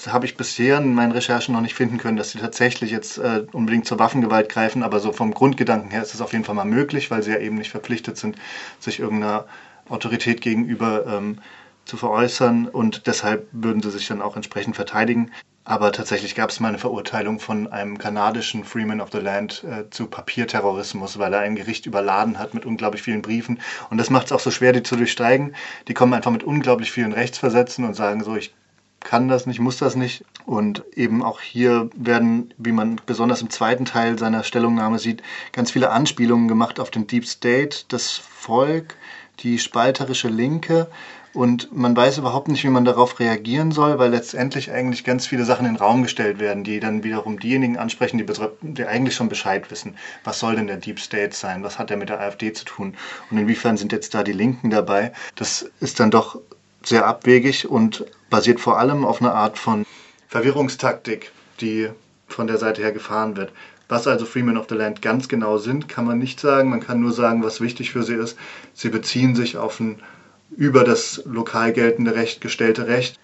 habe 0.07 0.25
ich 0.25 0.37
bisher 0.37 0.79
in 0.79 0.95
meinen 0.95 1.13
Recherchen 1.13 1.55
noch 1.55 1.61
nicht 1.61 1.75
finden 1.75 1.99
können, 1.99 2.17
dass 2.17 2.31
sie 2.31 2.39
tatsächlich 2.39 2.91
jetzt 2.91 3.19
äh, 3.19 3.45
unbedingt 3.53 3.87
zur 3.87 3.99
Waffengewalt 3.99 4.49
greifen, 4.49 4.83
aber 4.83 5.01
so 5.01 5.13
vom 5.13 5.35
Grundgedanken 5.35 5.91
her 5.91 6.03
ist 6.03 6.15
es 6.15 6.21
auf 6.21 6.33
jeden 6.33 6.45
Fall 6.45 6.55
mal 6.55 6.65
möglich, 6.65 7.11
weil 7.11 7.23
sie 7.23 7.33
ja 7.33 7.39
eben 7.39 7.57
nicht 7.57 7.71
verpflichtet 7.71 8.17
sind, 8.17 8.37
sich 8.79 9.01
irgendeiner 9.01 9.47
Autorität 9.89 10.41
gegenüber 10.41 11.07
ähm, 11.07 11.39
zu 11.85 11.97
veräußern 11.97 12.69
und 12.69 13.07
deshalb 13.07 13.49
würden 13.53 13.83
sie 13.83 13.91
sich 13.91 14.07
dann 14.07 14.23
auch 14.23 14.37
entsprechend 14.37 14.77
verteidigen. 14.77 15.33
Aber 15.65 15.93
tatsächlich 15.93 16.35
gab 16.35 16.51
es 16.51 16.59
mal 16.59 16.69
eine 16.69 16.79
Verurteilung 16.79 17.39
von 17.39 17.71
einem 17.71 17.99
kanadischen 17.99 18.65
Freeman 18.65 19.01
of 19.01 19.11
the 19.13 19.19
Land 19.19 19.63
äh, 19.65 19.91
zu 19.91 20.07
Papierterrorismus, 20.07 21.19
weil 21.19 21.35
er 21.35 21.41
ein 21.41 21.55
Gericht 21.55 21.87
überladen 21.87 22.39
hat 22.39 22.55
mit 22.55 22.65
unglaublich 22.65 23.03
vielen 23.03 23.23
Briefen. 23.23 23.61
Und 23.91 23.99
das 23.99 24.11
macht 24.11 24.27
es 24.27 24.33
auch 24.33 24.41
so 24.41 24.51
schwer, 24.51 24.73
die 24.73 24.83
zu 24.83 24.97
durchsteigen. 24.97 25.55
Die 25.87 25.95
kommen 25.95 26.15
einfach 26.15 26.31
mit 26.31 26.45
unglaublich 26.45 26.91
vielen 26.91 27.13
Rechtsversätzen 27.13 27.85
und 27.85 27.95
sagen 27.95 28.25
so, 28.25 28.37
ich 28.37 28.55
kann 29.01 29.29
das 29.29 29.47
nicht, 29.47 29.61
muss 29.61 29.79
das 29.79 29.97
nicht. 29.97 30.25
Und 30.47 30.85
eben 30.95 31.23
auch 31.23 31.41
hier 31.41 31.91
werden, 31.95 32.55
wie 32.57 32.73
man 32.73 33.01
besonders 33.05 33.43
im 33.43 33.51
zweiten 33.51 33.85
Teil 33.85 34.19
seiner 34.19 34.45
Stellungnahme 34.45 34.99
sieht, 34.99 35.23
ganz 35.53 35.71
viele 35.71 35.91
Anspielungen 35.91 36.49
gemacht 36.49 36.81
auf 36.81 36.91
den 36.91 37.07
Deep 37.07 37.27
State, 37.27 37.85
das 37.89 38.13
Volk, 38.13 38.97
die 39.41 39.59
spalterische 39.59 40.29
Linke 40.29 40.89
und 41.33 41.75
man 41.77 41.97
weiß 41.97 42.19
überhaupt 42.19 42.49
nicht, 42.49 42.65
wie 42.65 42.71
man 42.71 42.85
darauf 42.85 43.21
reagieren 43.21 43.71
soll, 43.71 43.99
weil 43.99 44.11
letztendlich 44.11 44.73
eigentlich 44.73 45.05
ganz 45.05 45.27
viele 45.27 45.45
Sachen 45.45 45.65
in 45.65 45.75
den 45.75 45.81
Raum 45.81 46.03
gestellt 46.03 46.41
werden, 46.41 46.65
die 46.65 46.81
dann 46.81 47.05
wiederum 47.05 47.39
diejenigen 47.39 47.77
ansprechen, 47.77 48.19
die, 48.19 48.27
die 48.63 48.85
eigentlich 48.85 49.15
schon 49.15 49.29
Bescheid 49.29 49.71
wissen. 49.71 49.97
Was 50.25 50.41
soll 50.41 50.57
denn 50.57 50.67
der 50.67 50.79
Deep 50.79 50.99
State 50.99 51.37
sein? 51.37 51.63
Was 51.63 51.79
hat 51.79 51.91
der 51.91 51.97
mit 51.97 52.09
der 52.09 52.21
AfD 52.21 52.53
zu 52.53 52.65
tun? 52.65 52.95
Und 53.31 53.39
inwiefern 53.39 53.77
sind 53.77 53.93
jetzt 53.93 54.13
da 54.15 54.25
die 54.25 54.33
Linken 54.33 54.71
dabei? 54.71 55.13
Das 55.37 55.71
ist 55.79 56.01
dann 56.01 56.11
doch 56.11 56.41
sehr 56.83 57.07
abwegig 57.07 57.69
und 57.69 58.05
basiert 58.29 58.59
vor 58.59 58.79
allem 58.79 59.05
auf 59.05 59.21
einer 59.21 59.35
Art 59.35 59.57
von 59.59 59.87
Verwirrungstaktik, 60.29 61.31
die 61.61 61.91
von 62.27 62.49
der 62.49 62.59
Seite 62.59 62.83
her 62.83 62.93
gefahren 62.93 63.37
wird. 63.37 63.53
Was 63.89 64.07
also 64.07 64.25
Freemen 64.25 64.57
of 64.57 64.67
the 64.69 64.77
Land 64.77 65.03
ganz 65.03 65.29
genau 65.29 65.59
sind, 65.59 65.89
kann 65.89 66.07
man 66.07 66.19
nicht 66.19 66.41
sagen. 66.41 66.71
Man 66.71 66.81
kann 66.81 67.01
nur 67.01 67.13
sagen, 67.13 67.43
was 67.43 67.61
wichtig 67.61 67.91
für 67.91 68.03
sie 68.03 68.15
ist. 68.15 68.37
Sie 68.73 68.89
beziehen 68.89 69.35
sich 69.35 69.57
auf 69.57 69.79
ein 69.81 70.01
über 70.57 70.85
das 70.85 71.23
lokal 71.25 71.73
geltende 71.73 72.15
Recht 72.15 72.41
gestellte 72.41 72.87
Recht. 72.87 73.19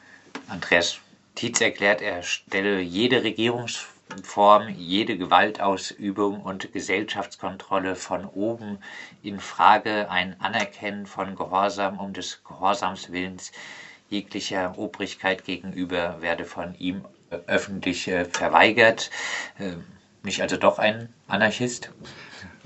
Andreas 0.48 0.98
Tietz 1.34 1.60
erklärt, 1.60 2.00
er 2.00 2.22
stelle 2.22 2.80
jede 2.80 3.22
Regierungsform, 3.22 4.68
jede 4.68 5.18
Gewaltausübung 5.18 6.40
und 6.40 6.72
Gesellschaftskontrolle 6.72 7.94
von 7.94 8.24
oben 8.24 8.78
in 9.22 9.38
Frage. 9.38 10.10
Ein 10.10 10.40
Anerkennen 10.40 11.06
von 11.06 11.36
Gehorsam 11.36 11.98
um 11.98 12.12
des 12.14 12.42
Gehorsamswillens 12.44 13.52
jeglicher 14.08 14.78
Obrigkeit 14.78 15.44
gegenüber 15.44 16.22
werde 16.22 16.44
von 16.44 16.74
ihm 16.78 17.04
öffentlich 17.46 18.08
äh, 18.08 18.24
verweigert. 18.24 19.10
Äh, 19.58 19.72
nicht 20.22 20.40
also 20.40 20.56
doch 20.56 20.78
ein 20.78 21.12
Anarchist? 21.28 21.90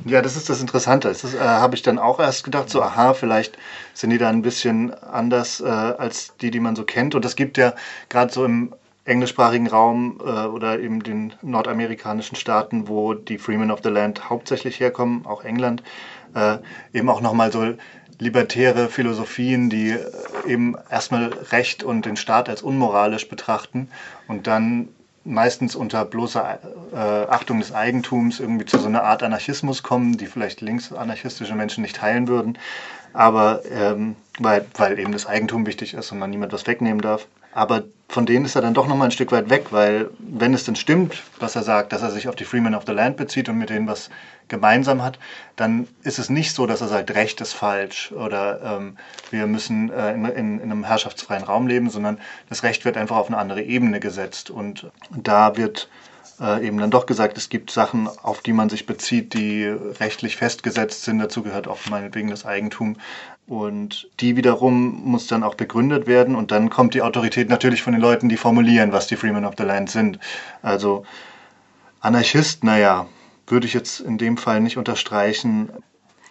Ja, 0.05 0.23
das 0.23 0.37
ist 0.37 0.49
das 0.49 0.61
Interessante. 0.61 1.09
Das 1.09 1.35
äh, 1.35 1.39
habe 1.39 1.75
ich 1.75 1.83
dann 1.83 1.99
auch 1.99 2.21
erst 2.21 2.45
gedacht, 2.45 2.71
so, 2.71 2.83
aha, 2.83 3.13
vielleicht 3.15 3.59
sind 3.93 4.11
die 4.11 4.19
da 4.19 4.29
ein 4.31 4.43
bisschen 4.43 4.95
anders 4.95 5.61
äh, 5.61 5.65
als 5.67 6.37
die, 6.39 6.51
die 6.51 6.61
man 6.61 6.75
so 6.75 6.85
kennt. 6.85 7.15
Und 7.15 7.25
das 7.25 7.37
gibt 7.37 7.59
ja 7.59 7.75
gerade 8.09 8.33
so 8.33 8.45
im 8.45 8.75
englischsprachigen 9.05 9.67
Raum 9.67 10.21
äh, 10.25 10.47
oder 10.47 10.81
eben 10.81 11.03
den 11.03 11.35
nordamerikanischen 11.43 12.37
Staaten, 12.37 12.89
wo 12.89 13.15
die 13.15 13.39
Freemen 13.39 13.71
of 13.71 13.81
the 13.83 13.91
Land 13.91 14.31
hauptsächlich 14.31 14.81
herkommen, 14.81 15.27
auch 15.27 15.45
England, 15.45 15.83
äh, 16.35 16.59
eben 16.93 17.11
auch 17.11 17.21
nochmal 17.21 17.53
so 17.53 17.75
libertäre 18.19 18.89
Philosophien, 18.89 19.69
die 19.69 19.91
äh, 19.91 20.11
eben 20.47 20.77
erstmal 20.91 21.27
Recht 21.51 21.83
und 21.83 22.07
den 22.07 22.17
Staat 22.17 22.49
als 22.49 22.63
unmoralisch 22.63 23.29
betrachten 23.29 23.89
und 24.29 24.47
dann 24.47 24.89
meistens 25.25 25.77
unter 25.77 26.05
bloßer 26.05 26.59
äh, 26.93 26.97
Achtung 26.97 27.61
des 27.61 27.73
Eigentums 27.73 28.41
irgendwie 28.41 28.65
zu 28.65 28.79
so 28.79 28.87
einer 28.87 29.05
Art 29.05 29.23
Anarchismus 29.23 29.83
kommen, 29.83 30.17
die 30.17 30.27
vielleicht 30.27 30.61
linksanarchistische 30.61 31.55
Menschen 31.55 31.83
nicht 31.83 31.97
teilen 31.97 32.29
würden, 32.29 32.59
aber 33.13 33.63
ähm, 33.71 34.17
weil, 34.39 34.65
weil 34.77 34.99
eben 34.99 35.13
das 35.13 35.27
Eigentum 35.27 35.67
wichtig 35.67 35.95
ist 35.95 36.13
und 36.13 36.19
man 36.19 36.31
niemand 36.31 36.53
was 36.53 36.67
wegnehmen 36.67 37.01
darf. 37.01 37.27
Aber 37.53 37.83
von 38.09 38.27
denen 38.27 38.45
ist 38.45 38.55
er 38.55 38.63
dann 38.63 38.75
doch 38.75 38.87
nochmal 38.87 39.09
ein 39.09 39.13
Stück 39.13 39.33
weit 39.33 39.51
weg, 39.51 39.67
weil 39.71 40.11
wenn 40.19 40.55
es 40.55 40.65
denn 40.65 40.77
stimmt, 40.77 41.23
was 41.39 41.57
er 41.57 41.63
sagt, 41.63 41.93
dass 41.93 42.03
er 42.03 42.11
sich 42.11 42.29
auf 42.29 42.37
die 42.37 42.45
Freemen 42.45 42.75
of 42.75 42.85
the 42.87 42.93
Land 42.93 43.17
bezieht 43.17 43.49
und 43.49 43.59
mit 43.59 43.71
denen 43.71 43.89
was 43.89 44.09
gemeinsam 44.51 45.03
hat, 45.03 45.19
dann 45.57 45.89
ist 46.03 46.19
es 46.19 46.29
nicht 46.29 46.55
so, 46.55 46.67
dass 46.67 46.83
er 46.83 46.89
sagt, 46.89 47.15
Recht 47.15 47.41
ist 47.41 47.55
falsch 47.55 48.13
oder 48.13 48.61
ähm, 48.63 48.99
wir 49.31 49.47
müssen 49.47 49.91
äh, 49.91 50.13
in, 50.13 50.25
in, 50.27 50.61
in, 50.61 50.63
einem 50.63 50.85
herrschaftsfreien 50.85 51.45
Raum 51.45 51.67
leben, 51.67 51.89
sondern 51.89 52.19
das 52.51 52.63
Recht 52.63 52.85
wird 52.85 52.99
einfach 52.99 53.17
auf 53.17 53.29
eine 53.29 53.39
andere 53.39 53.63
Ebene 53.63 54.01
gesetzt. 54.01 54.51
Und 54.51 54.91
da 55.11 55.57
wird 55.57 55.89
äh, 56.41 56.67
eben 56.67 56.79
dann 56.79 56.91
doch 56.91 57.07
gesagt, 57.07 57.39
es 57.39 57.49
gibt 57.49 57.71
Sachen, 57.71 58.09
auf 58.09 58.41
die 58.41 58.53
man 58.53 58.69
sich 58.69 58.87
bezieht, 58.87 59.35
die 59.35 59.67
rechtlich 59.67 60.37
festgesetzt 60.37 61.05
sind. 61.05 61.19
Dazu 61.19 61.43
gehört 61.43 61.69
auch 61.69 61.79
meinetwegen 61.89 62.31
das 62.31 62.45
Eigentum. 62.45 62.97
Und 63.47 64.09
die 64.21 64.37
wiederum 64.37 65.03
muss 65.05 65.27
dann 65.27 65.43
auch 65.43 65.55
begründet 65.55 66.07
werden. 66.07 66.35
Und 66.35 66.51
dann 66.51 66.71
kommt 66.71 66.95
die 66.95 67.03
Autorität 67.03 67.49
natürlich 67.49 67.83
von 67.83 67.93
den 67.93 68.03
Leuten, 68.03 68.29
die 68.29 68.37
formulieren, 68.37 68.93
was 68.93 69.07
die 69.07 69.17
Freemen 69.17 69.45
of 69.45 69.55
the 69.59 69.65
Land 69.65 69.91
sind. 69.91 70.19
Also 70.63 71.05
Anarchist, 72.01 72.65
naja, 72.65 73.07
würde 73.51 73.67
ich 73.67 73.75
jetzt 73.75 74.01
in 74.01 74.19
dem 74.19 74.37
Fall 74.37 74.61
nicht 74.61 74.77
unterstreichen. 74.77 75.71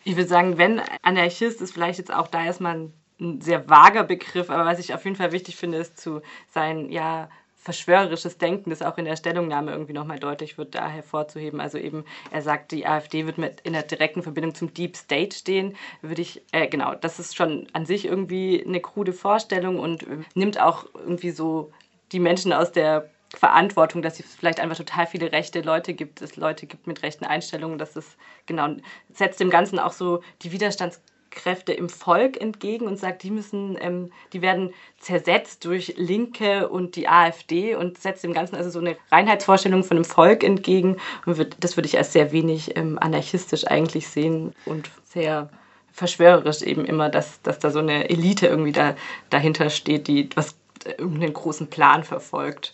Ich 0.03 0.15
würde 0.15 0.29
sagen, 0.29 0.57
wenn 0.57 0.81
Anarchist 1.01 1.61
ist 1.61 1.73
vielleicht 1.73 1.99
jetzt 1.99 2.13
auch 2.13 2.27
da 2.27 2.45
erstmal 2.45 2.89
ein 3.19 3.41
sehr 3.41 3.69
vager 3.69 4.03
Begriff, 4.03 4.49
aber 4.49 4.65
was 4.65 4.79
ich 4.79 4.93
auf 4.93 5.03
jeden 5.03 5.17
Fall 5.17 5.31
wichtig 5.31 5.55
finde, 5.55 5.77
ist 5.77 5.99
zu 5.99 6.21
sein, 6.49 6.89
ja, 6.89 7.29
verschwörerisches 7.61 8.38
Denken, 8.38 8.69
das 8.69 8.81
auch 8.81 8.97
in 8.97 9.05
der 9.05 9.17
Stellungnahme 9.17 9.71
irgendwie 9.71 9.93
nochmal 9.93 10.17
deutlich 10.17 10.57
wird, 10.57 10.75
da 10.75 10.88
hervorzuheben. 10.88 11.59
Also 11.59 11.77
eben, 11.77 12.05
er 12.31 12.41
sagt, 12.41 12.71
die 12.71 12.88
AfD 12.88 13.25
wird 13.25 13.38
mit 13.38 13.59
in 13.61 13.73
der 13.73 13.83
direkten 13.83 14.23
Verbindung 14.23 14.55
zum 14.55 14.73
Deep 14.73 14.95
State 14.95 15.35
stehen, 15.35 15.75
würde 16.01 16.21
ich, 16.21 16.41
äh, 16.53 16.67
genau, 16.67 16.95
das 16.95 17.19
ist 17.19 17.35
schon 17.35 17.67
an 17.73 17.85
sich 17.85 18.05
irgendwie 18.05 18.63
eine 18.65 18.79
krude 18.79 19.11
Vorstellung 19.11 19.77
und 19.77 20.03
äh, 20.03 20.19
nimmt 20.35 20.59
auch 20.59 20.85
irgendwie 20.95 21.31
so 21.31 21.71
die 22.13 22.19
Menschen 22.19 22.53
aus 22.53 22.71
der 22.71 23.09
Verantwortung, 23.36 24.01
dass 24.01 24.19
es 24.19 24.36
vielleicht 24.36 24.59
einfach 24.59 24.77
total 24.77 25.05
viele 25.05 25.31
rechte 25.31 25.62
Leute 25.62 25.93
gibt, 25.93 26.21
es 26.21 26.36
Leute 26.36 26.65
gibt 26.65 26.88
mit 26.88 27.03
rechten 27.03 27.25
Einstellungen, 27.25 27.77
dass 27.77 27.95
es 27.95 28.17
genau 28.45 28.75
setzt 29.13 29.39
dem 29.39 29.51
Ganzen 29.51 29.77
auch 29.77 29.91
so 29.91 30.21
die 30.41 30.51
Widerstandskräfte 30.51 31.71
im 31.74 31.89
Volk 31.89 32.41
entgegen 32.41 32.88
und 32.88 32.98
sagt, 32.98 33.21
die 33.21 33.29
müssen, 33.29 33.77
ähm, 33.79 34.12
die 34.33 34.41
werden 34.41 34.74
zersetzt 34.98 35.63
durch 35.65 35.93
Linke 35.95 36.69
und 36.69 36.95
die 36.95 37.07
AfD 37.07 37.75
und 37.75 38.00
setzt 38.00 38.24
dem 38.24 38.33
Ganzen 38.33 38.55
also 38.55 38.71
so 38.71 38.79
eine 38.79 38.98
Reinheitsvorstellung 39.12 39.83
von 39.83 39.98
dem 39.98 40.05
Volk 40.05 40.43
entgegen. 40.43 40.98
Und 41.27 41.38
wird, 41.38 41.57
das 41.59 41.77
würde 41.77 41.88
ich 41.88 42.00
als 42.00 42.13
sehr 42.13 42.31
wenig 42.31 42.75
ähm, 42.77 42.98
anarchistisch 43.00 43.67
eigentlich 43.67 44.07
sehen 44.07 44.55
und 44.65 44.89
sehr 45.05 45.51
verschwörerisch 45.91 46.63
eben 46.63 46.86
immer, 46.86 47.09
dass, 47.09 47.41
dass 47.43 47.59
da 47.59 47.69
so 47.69 47.79
eine 47.79 48.09
Elite 48.09 48.48
irgendwie 48.48 48.71
da, 48.71 48.95
dahinter 49.29 49.69
steht, 49.69 50.07
die 50.07 50.29
was 50.36 50.55
irgendeinen 50.98 51.33
großen 51.33 51.67
Plan 51.67 52.03
verfolgt. 52.03 52.74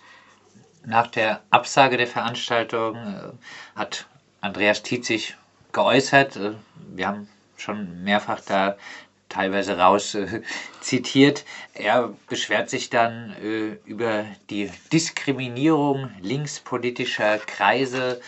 Nach 0.86 1.08
der 1.08 1.42
Absage 1.50 1.98
der 1.98 2.08
Veranstaltung 2.08 2.96
äh, 2.96 3.80
hat 3.80 4.06
Andreas 4.42 4.84
Tietz 4.84 5.34
geäußert. 5.72 6.36
Äh, 6.36 6.54
wir 6.94 7.08
haben 7.08 7.28
schon 7.58 8.04
mehrfach 8.04 8.42
da 8.42 8.78
teilweise 9.30 9.78
raus 9.78 10.14
äh, 10.16 10.42
zitiert. 10.82 11.44
Er 11.74 12.14
beschwert 12.30 12.70
sich 12.70 12.90
dann 12.92 13.36
äh, 13.42 13.78
über 13.90 14.26
die 14.50 14.72
Diskriminierung 14.94 16.12
linkspolitischer 16.22 17.40
Kreise 17.40 18.22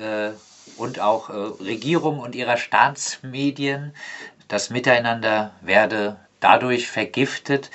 äh, 0.00 0.30
und 0.76 1.00
auch 1.00 1.30
äh, 1.30 1.32
Regierung 1.64 2.20
und 2.20 2.36
ihrer 2.36 2.56
Staatsmedien. 2.56 3.94
Das 4.46 4.70
Miteinander 4.70 5.52
werde 5.60 6.16
dadurch 6.38 6.86
vergiftet. 6.88 7.70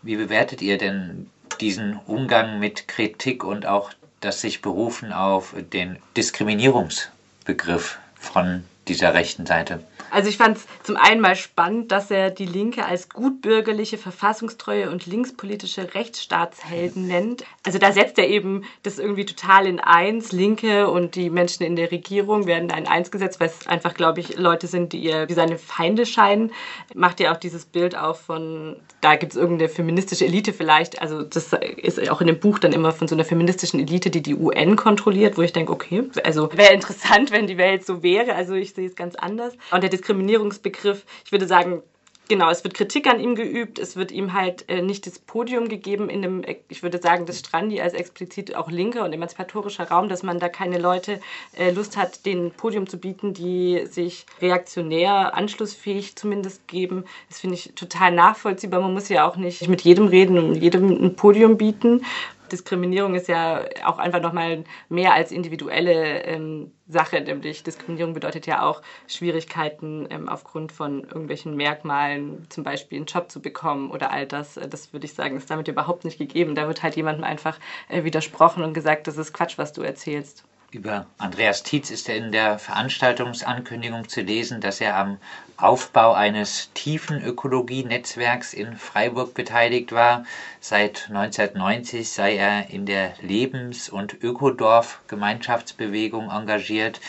Wie 0.00 0.16
bewertet 0.16 0.62
ihr 0.62 0.78
denn 0.78 1.30
diesen 1.60 1.98
Umgang 2.06 2.58
mit 2.58 2.88
Kritik 2.88 3.44
und 3.44 3.66
auch 3.66 3.90
das 4.20 4.40
sich 4.40 4.62
berufen 4.62 5.12
auf 5.12 5.54
den 5.72 5.98
Diskriminierungsbegriff 6.16 7.98
von 8.14 8.64
dieser 8.88 9.14
rechten 9.14 9.46
Seite? 9.46 9.82
Also 10.10 10.28
ich 10.28 10.36
fand 10.36 10.58
es 10.58 10.66
zum 10.82 10.96
einen 10.96 11.20
mal 11.20 11.36
spannend, 11.36 11.92
dass 11.92 12.10
er 12.10 12.30
die 12.30 12.46
Linke 12.46 12.84
als 12.84 13.08
gutbürgerliche, 13.08 13.98
verfassungstreue 13.98 14.90
und 14.90 15.06
linkspolitische 15.06 15.94
Rechtsstaatshelden 15.94 17.06
nennt. 17.06 17.44
Also 17.64 17.78
da 17.78 17.92
setzt 17.92 18.18
er 18.18 18.28
eben 18.28 18.64
das 18.82 18.98
irgendwie 18.98 19.24
total 19.24 19.66
in 19.66 19.80
eins. 19.80 20.32
Linke 20.32 20.88
und 20.88 21.14
die 21.14 21.30
Menschen 21.30 21.64
in 21.64 21.76
der 21.76 21.90
Regierung 21.90 22.46
werden 22.46 22.70
in 22.70 22.86
eins 22.86 23.10
gesetzt, 23.10 23.40
weil 23.40 23.48
es 23.48 23.66
einfach, 23.66 23.94
glaube 23.94 24.20
ich, 24.20 24.36
Leute 24.38 24.66
sind, 24.66 24.92
die 24.92 24.98
ihr 24.98 25.28
wie 25.28 25.34
seine 25.34 25.58
Feinde 25.58 26.06
scheinen. 26.06 26.52
Macht 26.94 27.20
ja 27.20 27.32
auch 27.32 27.36
dieses 27.36 27.64
Bild 27.64 27.96
auf 27.96 28.20
von, 28.20 28.76
da 29.00 29.16
gibt 29.16 29.32
es 29.32 29.38
irgendeine 29.38 29.68
feministische 29.68 30.24
Elite 30.24 30.52
vielleicht. 30.52 31.00
Also 31.00 31.22
das 31.22 31.52
ist 31.76 32.10
auch 32.10 32.20
in 32.20 32.26
dem 32.26 32.40
Buch 32.40 32.58
dann 32.58 32.72
immer 32.72 32.92
von 32.92 33.08
so 33.08 33.14
einer 33.14 33.24
feministischen 33.24 33.80
Elite, 33.80 34.10
die 34.10 34.22
die 34.22 34.34
UN 34.34 34.76
kontrolliert, 34.76 35.36
wo 35.38 35.42
ich 35.42 35.52
denke, 35.52 35.72
okay, 35.72 36.04
also 36.24 36.50
wäre 36.52 36.72
interessant, 36.72 37.30
wenn 37.30 37.46
die 37.46 37.58
Welt 37.58 37.84
so 37.84 38.02
wäre. 38.02 38.34
Also 38.34 38.54
ich 38.54 38.74
sehe 38.74 38.86
es 38.86 38.96
ganz 38.96 39.14
anders. 39.16 39.54
Und 39.70 39.82
der 39.82 39.90
Diskriminierungsbegriff, 39.96 41.04
ich 41.24 41.32
würde 41.32 41.46
sagen, 41.46 41.82
genau, 42.28 42.50
es 42.50 42.64
wird 42.64 42.74
Kritik 42.74 43.06
an 43.06 43.20
ihm 43.20 43.34
geübt, 43.34 43.78
es 43.78 43.96
wird 43.96 44.10
ihm 44.10 44.32
halt 44.32 44.68
äh, 44.68 44.82
nicht 44.82 45.06
das 45.06 45.18
Podium 45.18 45.68
gegeben 45.68 46.08
in 46.08 46.22
dem, 46.22 46.42
ich 46.68 46.82
würde 46.82 46.98
sagen, 46.98 47.26
das 47.26 47.38
Strandi 47.38 47.80
als 47.80 47.94
explizit 47.94 48.54
auch 48.54 48.70
linker 48.70 49.04
und 49.04 49.12
emanzipatorischer 49.12 49.88
Raum, 49.88 50.08
dass 50.08 50.22
man 50.22 50.38
da 50.38 50.48
keine 50.48 50.78
Leute 50.78 51.20
äh, 51.56 51.70
Lust 51.70 51.96
hat, 51.96 52.26
den 52.26 52.50
Podium 52.50 52.86
zu 52.86 52.98
bieten, 52.98 53.34
die 53.34 53.86
sich 53.86 54.26
reaktionär, 54.40 55.34
anschlussfähig 55.34 56.16
zumindest 56.16 56.66
geben. 56.68 57.04
Das 57.28 57.40
finde 57.40 57.56
ich 57.56 57.72
total 57.74 58.12
nachvollziehbar. 58.12 58.80
Man 58.80 58.92
muss 58.92 59.08
ja 59.08 59.28
auch 59.28 59.36
nicht 59.36 59.68
mit 59.68 59.82
jedem 59.82 60.08
reden 60.08 60.38
und 60.38 60.54
jedem 60.56 60.90
ein 60.90 61.16
Podium 61.16 61.56
bieten. 61.56 62.04
Diskriminierung 62.52 63.14
ist 63.14 63.28
ja 63.28 63.64
auch 63.84 63.98
einfach 63.98 64.20
nochmal 64.20 64.64
mehr 64.88 65.14
als 65.14 65.32
individuelle 65.32 66.24
ähm, 66.24 66.72
Sache, 66.88 67.20
nämlich 67.20 67.62
Diskriminierung 67.62 68.14
bedeutet 68.14 68.46
ja 68.46 68.62
auch 68.62 68.82
Schwierigkeiten 69.08 70.06
ähm, 70.10 70.28
aufgrund 70.28 70.72
von 70.72 71.02
irgendwelchen 71.02 71.56
Merkmalen, 71.56 72.46
zum 72.48 72.64
Beispiel 72.64 72.98
einen 72.98 73.06
Job 73.06 73.30
zu 73.30 73.40
bekommen 73.40 73.90
oder 73.90 74.10
all 74.12 74.26
das. 74.26 74.56
Äh, 74.56 74.68
das 74.68 74.92
würde 74.92 75.06
ich 75.06 75.14
sagen, 75.14 75.36
ist 75.36 75.50
damit 75.50 75.68
überhaupt 75.68 76.04
nicht 76.04 76.18
gegeben. 76.18 76.54
Da 76.54 76.66
wird 76.68 76.82
halt 76.82 76.96
jemandem 76.96 77.24
einfach 77.24 77.58
äh, 77.88 78.04
widersprochen 78.04 78.62
und 78.62 78.74
gesagt, 78.74 79.06
das 79.06 79.18
ist 79.18 79.32
Quatsch, 79.32 79.58
was 79.58 79.72
du 79.72 79.82
erzählst. 79.82 80.44
Über 80.76 81.06
Andreas 81.16 81.62
Tietz 81.62 81.90
ist 81.90 82.10
in 82.10 82.32
der 82.32 82.58
Veranstaltungsankündigung 82.58 84.10
zu 84.10 84.20
lesen, 84.20 84.60
dass 84.60 84.82
er 84.82 84.98
am 84.98 85.16
Aufbau 85.56 86.12
eines 86.12 86.70
Tiefenökologie-Netzwerks 86.74 88.52
in 88.52 88.76
Freiburg 88.76 89.32
beteiligt 89.32 89.92
war. 89.92 90.26
Seit 90.60 91.06
1990 91.08 92.10
sei 92.10 92.36
er 92.36 92.68
in 92.68 92.84
der 92.84 93.14
Lebens- 93.22 93.88
und 93.88 94.22
Ökodorf-Gemeinschaftsbewegung 94.22 96.30
engagiert. 96.30 97.00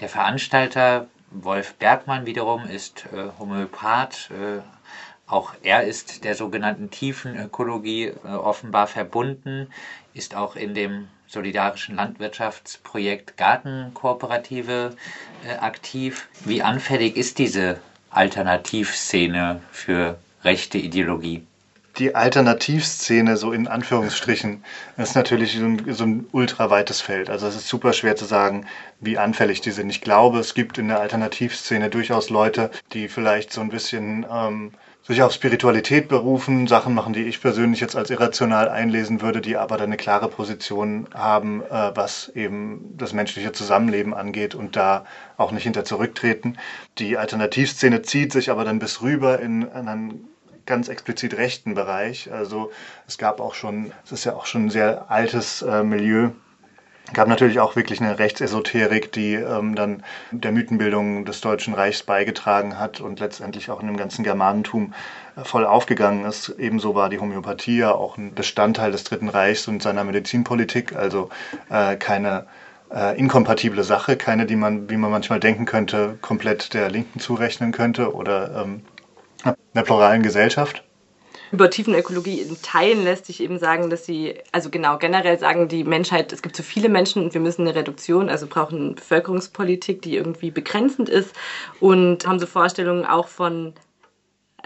Der 0.00 0.10
Veranstalter 0.10 1.08
Wolf 1.30 1.76
Bergmann 1.76 2.26
wiederum 2.26 2.68
ist 2.68 3.06
äh, 3.06 3.30
Homöopath. 3.38 4.28
Äh, 4.32 4.60
auch 5.26 5.54
er 5.62 5.84
ist 5.84 6.24
der 6.24 6.34
sogenannten 6.34 6.90
Tiefenökologie 6.90 8.08
äh, 8.08 8.16
offenbar 8.28 8.86
verbunden, 8.86 9.70
ist 10.12 10.34
auch 10.34 10.56
in 10.56 10.74
dem 10.74 11.08
solidarischen 11.28 11.96
Landwirtschaftsprojekt 11.96 13.36
Gartenkooperative 13.36 14.96
äh, 15.46 15.56
aktiv. 15.58 16.28
Wie 16.44 16.62
anfällig 16.62 17.16
ist 17.16 17.38
diese 17.38 17.78
Alternativszene 18.10 19.60
für 19.70 20.18
rechte 20.42 20.78
Ideologie? 20.78 21.46
Die 21.98 22.14
Alternativszene, 22.14 23.36
so 23.36 23.52
in 23.52 23.66
Anführungsstrichen, 23.66 24.62
ist 24.96 25.16
natürlich 25.16 25.56
so 25.56 25.64
ein, 25.64 25.94
so 25.94 26.04
ein 26.04 26.26
ultra 26.30 26.70
weites 26.70 27.00
Feld. 27.00 27.28
Also 27.28 27.48
es 27.48 27.56
ist 27.56 27.68
super 27.68 27.92
schwer 27.92 28.14
zu 28.14 28.24
sagen, 28.24 28.66
wie 29.00 29.18
anfällig 29.18 29.60
die 29.60 29.72
sind. 29.72 29.90
Ich 29.90 30.00
glaube, 30.00 30.38
es 30.38 30.54
gibt 30.54 30.78
in 30.78 30.88
der 30.88 31.00
Alternativszene 31.00 31.90
durchaus 31.90 32.30
Leute, 32.30 32.70
die 32.92 33.08
vielleicht 33.08 33.52
so 33.52 33.60
ein 33.60 33.68
bisschen 33.68 34.24
ähm, 34.30 34.72
sich 35.08 35.22
auf 35.22 35.32
Spiritualität 35.32 36.06
berufen, 36.06 36.66
Sachen 36.66 36.92
machen, 36.94 37.14
die 37.14 37.22
ich 37.22 37.40
persönlich 37.40 37.80
jetzt 37.80 37.96
als 37.96 38.10
irrational 38.10 38.68
einlesen 38.68 39.22
würde, 39.22 39.40
die 39.40 39.56
aber 39.56 39.78
dann 39.78 39.86
eine 39.86 39.96
klare 39.96 40.28
Position 40.28 41.08
haben, 41.14 41.62
äh, 41.62 41.96
was 41.96 42.28
eben 42.28 42.94
das 42.98 43.14
menschliche 43.14 43.52
Zusammenleben 43.52 44.12
angeht 44.12 44.54
und 44.54 44.76
da 44.76 45.06
auch 45.38 45.50
nicht 45.50 45.62
hinter 45.62 45.86
zurücktreten. 45.86 46.58
Die 46.98 47.16
Alternativszene 47.16 48.02
zieht 48.02 48.32
sich 48.32 48.50
aber 48.50 48.66
dann 48.66 48.80
bis 48.80 49.00
rüber 49.00 49.40
in 49.40 49.66
einen 49.70 50.28
ganz 50.66 50.88
explizit 50.88 51.38
rechten 51.38 51.74
Bereich. 51.74 52.30
Also 52.30 52.70
es 53.06 53.16
gab 53.16 53.40
auch 53.40 53.54
schon, 53.54 53.92
es 54.04 54.12
ist 54.12 54.24
ja 54.24 54.34
auch 54.34 54.44
schon 54.44 54.66
ein 54.66 54.70
sehr 54.70 55.10
altes 55.10 55.62
äh, 55.62 55.82
Milieu, 55.82 56.32
gab 57.12 57.28
natürlich 57.28 57.60
auch 57.60 57.76
wirklich 57.76 58.00
eine 58.00 58.18
Rechtsesoterik, 58.18 59.12
die 59.12 59.34
ähm, 59.34 59.74
dann 59.74 60.02
der 60.30 60.52
Mythenbildung 60.52 61.24
des 61.24 61.40
Deutschen 61.40 61.74
Reichs 61.74 62.02
beigetragen 62.02 62.78
hat 62.78 63.00
und 63.00 63.20
letztendlich 63.20 63.70
auch 63.70 63.80
in 63.80 63.86
dem 63.86 63.96
ganzen 63.96 64.24
Germanentum 64.24 64.94
äh, 65.36 65.44
voll 65.44 65.64
aufgegangen 65.64 66.24
ist. 66.24 66.54
Ebenso 66.58 66.94
war 66.94 67.08
die 67.08 67.18
Homöopathie 67.18 67.78
ja 67.78 67.92
auch 67.92 68.16
ein 68.16 68.34
Bestandteil 68.34 68.92
des 68.92 69.04
Dritten 69.04 69.28
Reichs 69.28 69.68
und 69.68 69.82
seiner 69.82 70.04
Medizinpolitik, 70.04 70.94
also 70.96 71.30
äh, 71.70 71.96
keine 71.96 72.46
äh, 72.92 73.18
inkompatible 73.18 73.84
Sache, 73.84 74.16
keine, 74.16 74.46
die 74.46 74.56
man, 74.56 74.90
wie 74.90 74.96
man 74.96 75.10
manchmal 75.10 75.40
denken 75.40 75.64
könnte, 75.64 76.18
komplett 76.20 76.74
der 76.74 76.90
Linken 76.90 77.20
zurechnen 77.20 77.72
könnte 77.72 78.14
oder 78.14 78.64
ähm, 78.64 78.82
einer 79.74 79.84
pluralen 79.84 80.22
Gesellschaft. 80.22 80.84
Über 81.50 81.70
Tiefenökologie 81.70 82.40
in 82.40 82.60
Teilen 82.60 83.04
lässt 83.04 83.26
sich 83.26 83.40
eben 83.40 83.58
sagen, 83.58 83.88
dass 83.90 84.04
sie, 84.04 84.34
also 84.52 84.70
genau, 84.70 84.98
generell 84.98 85.38
sagen 85.38 85.68
die 85.68 85.84
Menschheit, 85.84 86.32
es 86.32 86.42
gibt 86.42 86.56
zu 86.56 86.62
viele 86.62 86.88
Menschen 86.88 87.22
und 87.22 87.34
wir 87.34 87.40
müssen 87.40 87.62
eine 87.62 87.74
Reduktion, 87.74 88.28
also 88.28 88.46
brauchen 88.46 88.80
eine 88.80 88.94
Bevölkerungspolitik, 88.94 90.02
die 90.02 90.16
irgendwie 90.16 90.50
begrenzend 90.50 91.08
ist. 91.08 91.34
Und 91.80 92.26
haben 92.26 92.38
so 92.38 92.46
Vorstellungen 92.46 93.06
auch 93.06 93.28
von 93.28 93.74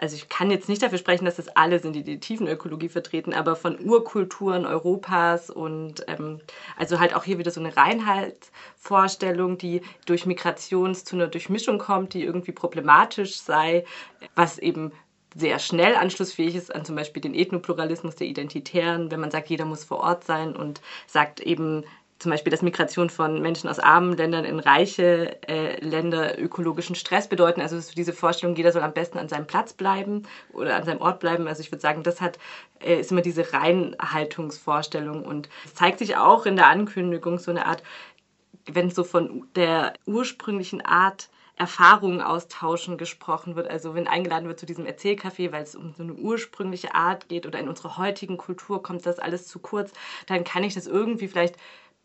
also 0.03 0.17
ich 0.17 0.29
kann 0.29 0.51
jetzt 0.51 0.69
nicht 0.69 0.83
dafür 0.83 0.99
sprechen, 0.99 1.27
dass 1.27 1.37
das 1.37 1.49
alle 1.49 1.79
sind, 1.79 1.95
die 1.95 2.03
die 2.03 2.19
Tiefenökologie 2.19 2.89
vertreten, 2.89 3.33
aber 3.33 3.55
von 3.55 3.79
Urkulturen 3.79 4.67
Europas 4.67 5.49
und 5.49 6.05
ähm, 6.09 6.41
also 6.77 6.99
halt 6.99 7.15
auch 7.15 7.23
hier 7.23 7.39
wieder 7.39 7.53
so 7.53 7.61
eine 7.61 7.77
Reinheitsvorstellung, 7.77 9.59
die 9.59 9.83
durch 10.05 10.27
Migration 10.27 10.97
zu 10.97 11.15
einer 11.15 11.29
Durchmischung 11.29 11.79
kommt, 11.79 12.15
die 12.15 12.25
irgendwie 12.25 12.51
problematisch 12.51 13.37
sei, 13.37 13.85
was 14.35 14.59
eben 14.59 14.91
sehr 15.35 15.59
schnell 15.59 15.95
anschlussfähig 15.97 16.55
ist 16.55 16.75
an 16.75 16.85
zum 16.85 16.97
Beispiel 16.97 17.23
den 17.23 17.35
Ethnopluralismus 17.35 18.17
der 18.17 18.27
Identitären, 18.27 19.11
wenn 19.11 19.21
man 19.21 19.31
sagt, 19.31 19.49
jeder 19.49 19.65
muss 19.65 19.85
vor 19.85 20.01
Ort 20.01 20.25
sein 20.25 20.55
und 20.55 20.81
sagt 21.07 21.41
eben, 21.41 21.85
zum 22.23 22.31
Beispiel, 22.31 22.53
dass 22.53 22.62
Migration 22.62 23.11
von 23.11 23.43
Menschen 23.43 23.69
aus 23.69 23.81
armen 23.81 24.17
Ländern 24.17 24.45
in 24.45 24.61
reiche 24.61 25.43
äh, 25.49 25.85
Länder 25.85 26.39
ökologischen 26.39 26.95
Stress 26.95 27.27
bedeuten. 27.27 27.61
Also 27.61 27.81
diese 27.97 28.12
Vorstellung, 28.12 28.55
jeder 28.55 28.71
soll 28.71 28.83
am 28.83 28.93
besten 28.93 29.19
an 29.19 29.29
seinem 29.29 29.49
Platz 29.49 29.73
bleiben 29.73 30.23
oder 30.53 30.77
an 30.77 30.85
seinem 30.85 31.01
Ort 31.01 31.19
bleiben. 31.19 31.49
Also 31.49 31.62
ich 31.62 31.73
würde 31.73 31.83
sagen, 31.83 32.05
das 32.05 32.21
hat, 32.21 32.39
äh, 32.79 33.01
ist 33.01 33.11
immer 33.11 33.23
diese 33.23 33.53
Reinhaltungsvorstellung 33.53 35.25
und 35.25 35.49
es 35.65 35.75
zeigt 35.75 35.99
sich 35.99 36.17
auch 36.17 36.47
in 36.47 36.55
der 36.55 36.69
Ankündigung 36.69 37.41
so 37.41 37.51
eine 37.51 37.67
Art, 37.67 37.83
wenn 38.67 38.91
so 38.91 39.03
von 39.03 39.49
der 39.57 39.95
ursprünglichen 40.07 40.81
Art 40.81 41.29
Erfahrungen 41.56 42.21
austauschen 42.23 42.99
gesprochen 42.99 43.56
wird. 43.56 43.68
Also 43.68 43.94
wenn 43.94 44.09
eingeladen 44.09 44.49
wird 44.49 44.59
zu 44.59 44.66
diesem 44.66 44.87
Erzählcafé, 44.87 45.52
weil 45.52 45.62
es 45.62 45.76
um 45.76 45.92
so 45.94 46.02
eine 46.02 46.14
ursprüngliche 46.14 46.94
Art 46.94 47.28
geht 47.28 47.47
oder 47.47 47.59
in 47.61 47.68
unserer 47.68 47.97
heutigen 47.99 48.37
Kultur 48.38 48.82
kommt 48.82 49.04
das 49.06 49.18
alles 49.18 49.47
zu 49.47 49.59
kurz, 49.61 49.92
dann 50.26 50.44
kann 50.44 50.64
ich 50.64 50.75
das 50.75 50.87
irgendwie 50.87 51.28
vielleicht 51.28 51.56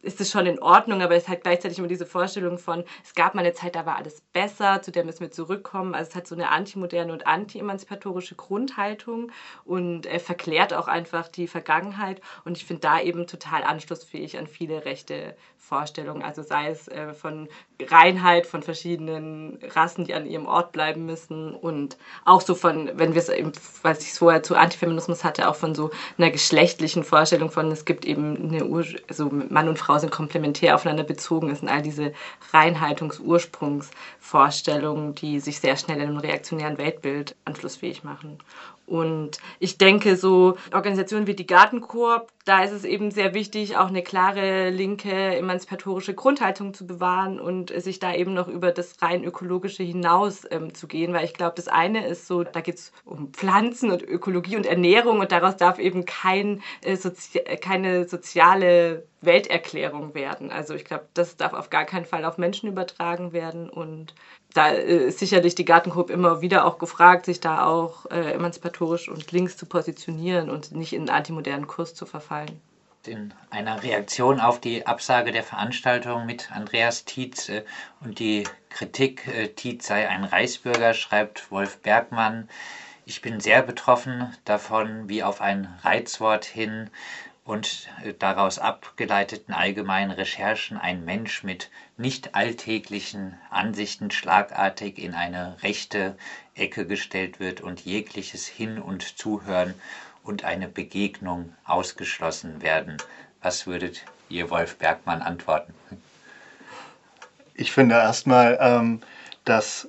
ist 0.01 0.21
es 0.21 0.31
schon 0.31 0.45
in 0.45 0.59
Ordnung, 0.61 1.01
aber 1.01 1.15
es 1.15 1.27
hat 1.27 1.41
gleichzeitig 1.41 1.79
immer 1.79 1.87
diese 1.87 2.05
Vorstellung 2.05 2.59
von, 2.59 2.83
es 3.03 3.15
gab 3.15 3.33
mal 3.33 3.41
eine 3.41 3.53
Zeit, 3.53 3.75
da 3.75 3.85
war 3.85 3.97
alles 3.97 4.21
besser, 4.31 4.81
zu 4.81 4.91
der 4.91 5.03
müssen 5.03 5.21
wir 5.21 5.31
zurückkommen. 5.31 5.95
Also 5.95 6.09
es 6.09 6.15
hat 6.15 6.27
so 6.27 6.35
eine 6.35 6.49
antimoderne 6.49 7.11
und 7.11 7.25
anti-emanzipatorische 7.25 8.35
Grundhaltung 8.35 9.31
und 9.65 10.05
äh, 10.05 10.19
verklärt 10.19 10.73
auch 10.73 10.87
einfach 10.87 11.27
die 11.27 11.47
Vergangenheit. 11.47 12.21
Und 12.45 12.57
ich 12.57 12.65
finde 12.65 12.81
da 12.81 13.01
eben 13.01 13.25
total 13.27 13.63
anschlussfähig 13.63 14.37
an 14.37 14.47
viele 14.47 14.85
rechte 14.85 15.35
Vorstellungen. 15.57 16.21
Also 16.21 16.43
sei 16.43 16.69
es 16.69 16.87
äh, 16.87 17.13
von 17.13 17.49
Reinheit 17.81 18.45
von 18.45 18.63
verschiedenen 18.63 19.59
Rassen, 19.75 20.05
die 20.05 20.13
an 20.13 20.25
ihrem 20.25 20.45
Ort 20.45 20.71
bleiben 20.71 21.05
müssen 21.05 21.53
und 21.53 21.97
auch 22.23 22.41
so 22.41 22.55
von, 22.55 22.91
wenn 22.93 23.13
wir 23.13 23.21
es 23.21 23.29
eben, 23.29 23.51
weil 23.81 23.97
ich 23.97 24.13
vorher 24.13 24.43
zu 24.43 24.55
Antifeminismus 24.55 25.23
hatte, 25.23 25.49
auch 25.49 25.55
von 25.55 25.75
so 25.75 25.89
einer 26.17 26.31
geschlechtlichen 26.31 27.03
Vorstellung 27.03 27.51
von, 27.51 27.71
es 27.71 27.83
gibt 27.83 28.05
eben 28.05 28.49
eine 28.49 28.65
Ur 28.65 28.85
also 29.09 29.29
Mann 29.29 29.67
und 29.67 29.77
Frau 29.77 29.86
sind 29.99 30.11
komplementär 30.11 30.75
aufeinander 30.75 31.03
bezogen. 31.03 31.49
Es 31.49 31.59
sind 31.59 31.69
all 31.69 31.81
diese 31.81 32.13
Reinhaltungs-Ursprungsvorstellungen, 32.53 35.15
die 35.15 35.39
sich 35.39 35.59
sehr 35.59 35.77
schnell 35.77 35.97
in 35.97 36.09
einem 36.09 36.17
reaktionären 36.17 36.77
Weltbild 36.77 37.35
anschlussfähig 37.45 38.03
machen. 38.03 38.37
Und 38.85 39.39
ich 39.59 39.77
denke, 39.77 40.15
so 40.15 40.57
Organisationen 40.73 41.27
wie 41.27 41.35
die 41.35 41.47
Gartenkoop, 41.47 42.31
da 42.47 42.63
ist 42.63 42.71
es 42.71 42.85
eben 42.85 43.11
sehr 43.11 43.33
wichtig, 43.33 43.75
auch 43.75 43.87
eine 43.87 44.01
klare 44.01 44.69
linke 44.69 45.11
emanzipatorische 45.11 46.13
Grundhaltung 46.13 46.73
zu 46.73 46.87
bewahren 46.87 47.41
und 47.41 47.73
sich 47.81 47.99
da 47.99 48.13
eben 48.13 48.33
noch 48.33 48.47
über 48.47 48.71
das 48.71 49.01
rein 49.01 49.25
ökologische 49.25 49.83
hinaus 49.83 50.43
ähm, 50.49 50.73
zu 50.73 50.87
gehen, 50.87 51.13
weil 51.13 51.25
ich 51.25 51.33
glaube, 51.33 51.55
das 51.57 51.67
eine 51.67 52.07
ist 52.07 52.25
so, 52.25 52.43
da 52.45 52.61
geht 52.61 52.75
es 52.75 52.93
um 53.03 53.33
Pflanzen 53.33 53.91
und 53.91 54.01
Ökologie 54.01 54.55
und 54.55 54.65
Ernährung 54.65 55.19
und 55.19 55.33
daraus 55.33 55.57
darf 55.57 55.77
eben 55.77 56.05
kein, 56.05 56.61
äh, 56.81 56.95
Sozi 56.95 57.39
keine 57.59 58.07
soziale 58.07 59.03
Welterklärung 59.21 60.13
werden. 60.13 60.51
Also 60.51 60.73
ich 60.73 60.85
glaube, 60.85 61.07
das 61.13 61.37
darf 61.37 61.53
auf 61.53 61.69
gar 61.69 61.85
keinen 61.85 62.05
Fall 62.05 62.23
auf 62.23 62.37
Menschen 62.37 62.69
übertragen 62.69 63.33
werden 63.33 63.69
und 63.69 64.13
da 64.53 64.69
äh, 64.69 65.07
ist 65.07 65.19
sicherlich 65.19 65.55
die 65.55 65.65
Gartenkoop 65.65 66.09
immer 66.09 66.41
wieder 66.41 66.65
auch 66.65 66.77
gefragt, 66.77 67.25
sich 67.25 67.39
da 67.39 67.65
auch 67.65 68.05
äh, 68.07 68.31
emanzipatorisch 68.33 69.09
und 69.09 69.31
links 69.31 69.57
zu 69.57 69.65
positionieren 69.65 70.49
und 70.49 70.71
nicht 70.71 70.93
in 70.93 71.01
einen 71.01 71.09
antimodernen 71.09 71.67
Kurs 71.67 71.93
zu 71.93 72.05
verfallen. 72.05 72.36
In 73.05 73.33
einer 73.49 73.83
Reaktion 73.83 74.41
auf 74.41 74.59
die 74.59 74.85
Absage 74.85 75.31
der 75.31 75.43
Veranstaltung 75.43 76.25
mit 76.25 76.51
Andreas 76.51 77.05
Tietz 77.05 77.47
äh, 77.47 77.63
und 78.01 78.19
die 78.19 78.43
Kritik, 78.69 79.27
äh, 79.27 79.47
Tietz 79.47 79.87
sei 79.87 80.09
ein 80.09 80.25
Reichsbürger, 80.25 80.93
schreibt 80.93 81.49
Wolf 81.49 81.81
Bergmann. 81.81 82.49
Ich 83.05 83.21
bin 83.21 83.39
sehr 83.39 83.61
betroffen 83.61 84.35
davon, 84.43 85.07
wie 85.07 85.23
auf 85.23 85.39
ein 85.39 85.73
Reizwort 85.83 86.43
hin 86.43 86.89
und 87.47 87.87
äh, 88.03 88.13
daraus 88.13 88.59
abgeleiteten 88.59 89.53
allgemeinen 89.53 90.11
Recherchen 90.11 90.77
ein 90.77 91.05
Mensch 91.05 91.43
mit 91.43 91.71
nicht 91.95 92.35
alltäglichen 92.35 93.37
Ansichten 93.49 94.11
schlagartig 94.11 94.99
in 94.99 95.15
eine 95.15 95.55
rechte 95.63 96.17
Ecke 96.57 96.85
gestellt 96.85 97.39
wird 97.39 97.61
und 97.61 97.81
jegliches 97.81 98.47
Hin- 98.47 98.81
und 98.81 99.17
Zuhören 99.17 99.73
und 100.23 100.43
eine 100.43 100.67
Begegnung 100.67 101.53
ausgeschlossen 101.65 102.61
werden. 102.61 102.97
Was 103.41 103.67
würdet 103.67 104.03
ihr, 104.29 104.49
Wolf 104.49 104.77
Bergmann, 104.77 105.21
antworten? 105.21 105.73
Ich 107.53 107.71
finde 107.71 107.95
erstmal, 107.95 108.57
ähm, 108.61 109.01
dass 109.45 109.87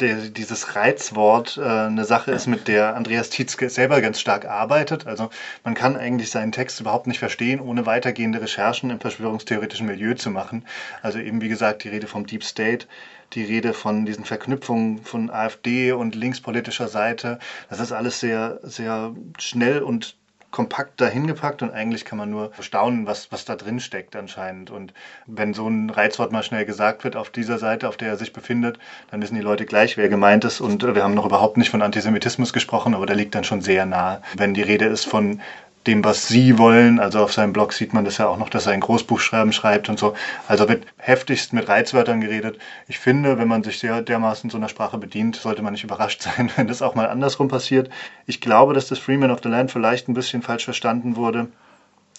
der, 0.00 0.16
dieses 0.30 0.76
Reizwort 0.76 1.56
äh, 1.56 1.62
eine 1.62 2.04
Sache 2.04 2.30
ist, 2.30 2.46
mit 2.46 2.68
der 2.68 2.94
Andreas 2.96 3.30
Tietzke 3.30 3.68
selber 3.70 4.00
ganz 4.00 4.20
stark 4.20 4.44
arbeitet. 4.44 5.06
Also 5.06 5.30
man 5.64 5.74
kann 5.74 5.96
eigentlich 5.96 6.30
seinen 6.30 6.52
Text 6.52 6.80
überhaupt 6.80 7.06
nicht 7.06 7.18
verstehen, 7.18 7.60
ohne 7.60 7.86
weitergehende 7.86 8.40
Recherchen 8.40 8.90
im 8.90 9.00
verschwörungstheoretischen 9.00 9.86
Milieu 9.86 10.14
zu 10.14 10.30
machen. 10.30 10.64
Also 11.02 11.18
eben 11.18 11.40
wie 11.40 11.48
gesagt 11.48 11.84
die 11.84 11.88
Rede 11.88 12.06
vom 12.06 12.26
Deep 12.26 12.44
State, 12.44 12.86
die 13.32 13.44
Rede 13.44 13.72
von 13.74 14.06
diesen 14.06 14.24
Verknüpfungen 14.24 15.02
von 15.04 15.30
AfD 15.30 15.92
und 15.92 16.14
linkspolitischer 16.14 16.88
Seite. 16.88 17.38
Das 17.68 17.80
ist 17.80 17.92
alles 17.92 18.20
sehr, 18.20 18.60
sehr 18.62 19.14
schnell 19.38 19.82
und 19.82 20.17
kompakt 20.50 21.00
dahingepackt 21.00 21.62
und 21.62 21.70
eigentlich 21.70 22.04
kann 22.04 22.18
man 22.18 22.30
nur 22.30 22.52
staunen, 22.60 23.06
was, 23.06 23.30
was 23.30 23.44
da 23.44 23.54
drin 23.54 23.80
steckt 23.80 24.16
anscheinend. 24.16 24.70
Und 24.70 24.94
wenn 25.26 25.52
so 25.52 25.68
ein 25.68 25.90
Reizwort 25.90 26.32
mal 26.32 26.42
schnell 26.42 26.64
gesagt 26.64 27.04
wird 27.04 27.16
auf 27.16 27.30
dieser 27.30 27.58
Seite, 27.58 27.88
auf 27.88 27.96
der 27.96 28.08
er 28.08 28.16
sich 28.16 28.32
befindet, 28.32 28.78
dann 29.10 29.20
wissen 29.20 29.34
die 29.34 29.42
Leute 29.42 29.66
gleich, 29.66 29.96
wer 29.96 30.08
gemeint 30.08 30.44
ist. 30.44 30.60
Und 30.60 30.82
wir 30.82 31.04
haben 31.04 31.14
noch 31.14 31.26
überhaupt 31.26 31.58
nicht 31.58 31.70
von 31.70 31.82
Antisemitismus 31.82 32.52
gesprochen, 32.52 32.94
aber 32.94 33.06
der 33.06 33.16
liegt 33.16 33.34
dann 33.34 33.44
schon 33.44 33.60
sehr 33.60 33.84
nah. 33.84 34.22
Wenn 34.36 34.54
die 34.54 34.62
Rede 34.62 34.86
ist 34.86 35.04
von 35.04 35.40
dem, 35.88 36.04
was 36.04 36.28
sie 36.28 36.58
wollen. 36.58 37.00
Also 37.00 37.20
auf 37.20 37.32
seinem 37.32 37.52
Blog 37.52 37.72
sieht 37.72 37.94
man 37.94 38.04
das 38.04 38.18
ja 38.18 38.28
auch 38.28 38.36
noch, 38.36 38.50
dass 38.50 38.66
er 38.66 38.72
ein 38.72 38.80
Großbuchschreiben 38.80 39.52
schreibt 39.52 39.88
und 39.88 39.98
so. 39.98 40.14
Also 40.46 40.68
wird 40.68 40.86
heftigst 40.98 41.52
mit 41.52 41.68
Reizwörtern 41.68 42.20
geredet. 42.20 42.58
Ich 42.86 42.98
finde, 42.98 43.38
wenn 43.38 43.48
man 43.48 43.64
sich 43.64 43.78
sehr 43.78 44.02
dermaßen 44.02 44.50
so 44.50 44.58
einer 44.58 44.68
Sprache 44.68 44.98
bedient, 44.98 45.36
sollte 45.36 45.62
man 45.62 45.72
nicht 45.72 45.84
überrascht 45.84 46.22
sein, 46.36 46.50
wenn 46.56 46.68
das 46.68 46.82
auch 46.82 46.94
mal 46.94 47.08
andersrum 47.08 47.48
passiert. 47.48 47.90
Ich 48.26 48.40
glaube, 48.40 48.74
dass 48.74 48.86
das 48.88 48.98
Freeman 48.98 49.30
of 49.30 49.40
the 49.42 49.48
Land 49.48 49.72
vielleicht 49.72 50.08
ein 50.08 50.14
bisschen 50.14 50.42
falsch 50.42 50.66
verstanden 50.66 51.16
wurde 51.16 51.48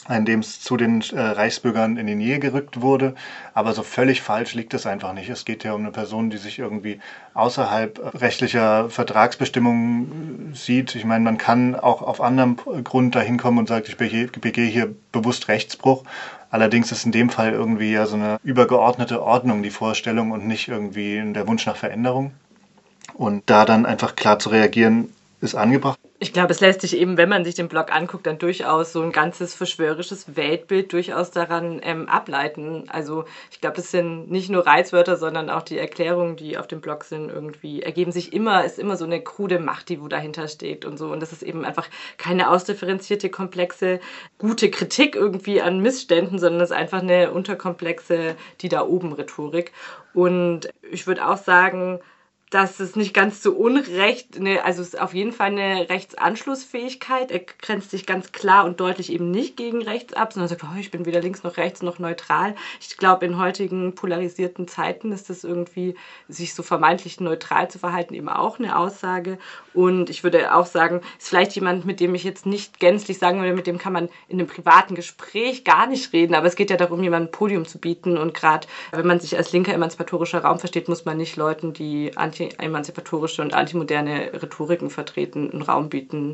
in 0.08 0.26
dem 0.26 0.40
es 0.40 0.62
zu 0.62 0.78
den 0.78 1.04
äh, 1.14 1.20
Reichsbürgern 1.20 1.98
in 1.98 2.08
die 2.08 2.16
Nähe 2.16 2.40
gerückt 2.40 2.82
wurde. 2.82 3.16
Aber 3.54 3.74
so 3.74 3.84
völlig 3.84 4.22
falsch 4.22 4.54
liegt 4.54 4.74
es 4.74 4.86
einfach 4.86 5.14
nicht. 5.14 5.30
Es 5.30 5.46
geht 5.46 5.64
ja 5.64 5.74
um 5.74 5.82
eine 5.82 5.92
Person, 5.92 6.30
die 6.30 6.38
sich 6.38 6.58
irgendwie 6.58 7.00
außerhalb 7.34 8.16
rechtlicher 8.20 8.90
Vertragsbestimmungen 8.90 10.52
äh, 10.54 10.56
sieht. 10.56 10.96
Ich 10.96 11.06
meine, 11.06 11.24
man 11.24 11.38
kann 11.38 11.76
auch 11.76 12.02
auf 12.02 12.22
anderem 12.22 12.58
Grund 12.84 13.16
dahin 13.16 13.38
kommen 13.38 13.60
und 13.60 13.68
sagt, 13.68 13.90
ich 13.90 13.98
begehe 13.98 14.68
hier 14.68 14.96
bewusst 15.12 15.48
Rechtsbruch. 15.48 16.04
Allerdings 16.50 16.92
ist 16.92 17.06
in 17.06 17.12
dem 17.12 17.30
Fall 17.30 17.52
irgendwie 17.52 17.92
ja 17.92 18.08
so 18.08 18.16
eine 18.16 18.40
übergeordnete 18.44 19.22
Ordnung 19.22 19.62
die 19.62 19.70
Vorstellung 19.70 20.32
und 20.32 20.48
nicht 20.48 20.68
irgendwie 20.68 21.22
der 21.34 21.48
Wunsch 21.48 21.66
nach 21.66 21.76
Veränderung. 21.76 22.32
Und 23.14 23.44
da 23.48 23.66
dann 23.66 23.86
einfach 23.86 24.16
klar 24.16 24.40
zu 24.40 24.50
reagieren, 24.50 25.10
ist 25.42 25.56
angebracht. 25.56 26.00
Ich 26.22 26.34
glaube, 26.34 26.52
es 26.52 26.60
lässt 26.60 26.82
sich 26.82 26.98
eben, 26.98 27.16
wenn 27.16 27.30
man 27.30 27.46
sich 27.46 27.56
den 27.56 27.70
Blog 27.70 27.96
anguckt, 27.96 28.28
dann 28.28 28.40
durchaus 28.40 28.92
so 28.92 29.02
ein 29.02 29.14
ganzes 29.14 29.56
verschwörisches 29.56 30.36
Weltbild 30.36 30.92
durchaus 30.92 31.32
daran 31.32 31.80
ähm, 31.82 32.10
ableiten. 32.10 32.84
Also 32.90 33.24
ich 33.52 33.62
glaube, 33.62 33.78
das 33.78 33.90
sind 33.90 34.30
nicht 34.30 34.50
nur 34.50 34.68
Reizwörter, 34.68 35.16
sondern 35.16 35.50
auch 35.50 35.62
die 35.62 35.78
Erklärungen, 35.78 36.36
die 36.36 36.58
auf 36.58 36.68
dem 36.68 36.82
Blog 36.82 37.06
sind, 37.06 37.30
irgendwie 37.30 37.82
ergeben 37.82 38.12
sich 38.12 38.34
immer, 38.34 38.66
ist 38.66 38.80
immer 38.80 38.98
so 38.98 39.06
eine 39.06 39.22
krude 39.22 39.60
Macht, 39.60 39.88
die 39.88 40.02
wo 40.02 40.10
dahinter 40.10 40.50
steht 40.50 40.84
und 40.84 40.98
so. 40.98 41.10
Und 41.10 41.22
das 41.22 41.32
ist 41.32 41.44
eben 41.44 41.64
einfach 41.64 41.88
keine 42.18 42.50
ausdifferenzierte, 42.50 43.30
komplexe, 43.30 44.02
gute 44.40 44.70
Kritik 44.70 45.16
irgendwie 45.16 45.62
an 45.62 45.80
Missständen, 45.80 46.38
sondern 46.38 46.62
es 46.62 46.72
ist 46.72 46.76
einfach 46.76 47.02
eine 47.02 47.32
unterkomplexe, 47.32 48.36
die 48.60 48.68
da 48.68 48.86
oben 48.86 49.14
Rhetorik. 49.14 49.72
Und 50.14 50.70
ich 50.92 51.08
würde 51.08 51.26
auch 51.26 51.38
sagen, 51.38 52.02
dass 52.50 52.80
es 52.80 52.96
nicht 52.96 53.14
ganz 53.14 53.42
zu 53.42 53.56
Unrecht, 53.56 54.40
ne, 54.40 54.64
also 54.64 54.82
es 54.82 54.90
ist 54.90 55.00
auf 55.00 55.14
jeden 55.14 55.34
Fall 55.34 55.52
eine 55.52 55.88
Rechtsanschlussfähigkeit. 55.88 57.30
Er 57.30 57.40
grenzt 57.40 57.92
sich 57.92 58.08
ganz 58.08 58.32
klar 58.32 58.66
und 58.66 58.80
deutlich 58.80 59.12
eben 59.12 59.30
nicht 59.30 59.56
gegen 59.56 59.84
rechts 59.84 60.14
ab, 60.14 60.34
sondern 60.34 60.50
sagt, 60.50 60.64
oh, 60.64 60.80
ich 60.80 60.90
bin 60.90 61.06
weder 61.06 61.22
links 61.22 61.44
noch 61.44 61.58
rechts 61.58 61.84
noch 61.84 62.00
neutral. 62.00 62.56
Ich 62.82 62.98
glaube, 62.98 63.28
in 63.28 63.38
heutigen 63.38 63.94
polarisierten 63.94 64.68
Zeiten 64.68 65.12
ist 65.12 65.30
das 65.30 65.44
irgendwie, 65.44 65.96
sich 66.28 66.56
so 66.56 66.64
vermeintlich 66.64 67.20
neutral 67.20 67.70
zu 67.70 67.78
verhalten, 67.78 68.16
eben 68.16 68.30
auch 68.30 68.58
eine 68.58 68.78
Aussage. 68.78 69.38
Und 69.76 70.10
ich 70.10 70.24
würde 70.24 70.56
auch 70.56 70.66
sagen, 70.66 71.02
ist 71.20 71.30
vielleicht 71.30 71.54
jemand, 71.54 71.86
mit 71.86 72.00
dem 72.00 72.16
ich 72.16 72.24
jetzt 72.24 72.48
nicht 72.48 72.80
gänzlich 72.80 73.20
sagen 73.20 73.40
würde, 73.42 73.54
mit 73.54 73.68
dem 73.68 73.78
kann 73.78 73.94
man 73.94 74.10
in 74.28 74.40
einem 74.40 74.48
privaten 74.48 74.96
Gespräch 74.96 75.64
gar 75.64 75.86
nicht 75.86 76.14
reden, 76.14 76.34
aber 76.34 76.48
es 76.48 76.56
geht 76.56 76.72
ja 76.72 76.78
darum, 76.78 77.04
jemandem 77.04 77.28
ein 77.28 77.32
Podium 77.32 77.66
zu 77.66 77.78
bieten. 77.78 78.18
Und 78.18 78.34
gerade 78.34 78.68
wenn 78.92 79.06
man 79.06 79.20
sich 79.20 79.38
als 79.38 79.52
linker 79.52 79.74
emanzipatorischer 79.74 80.40
Raum 80.40 80.58
versteht, 80.58 80.88
muss 80.88 81.06
man 81.06 81.18
nicht 81.18 81.36
Leuten, 81.36 81.74
die 81.74 82.18
anti 82.18 82.39
anti-emanzipatorische 82.40 83.42
und 83.42 83.54
antimoderne 83.54 84.32
Rhetoriken 84.34 84.90
vertreten, 84.90 85.52
einen 85.52 85.62
Raum 85.62 85.90
bieten. 85.90 86.28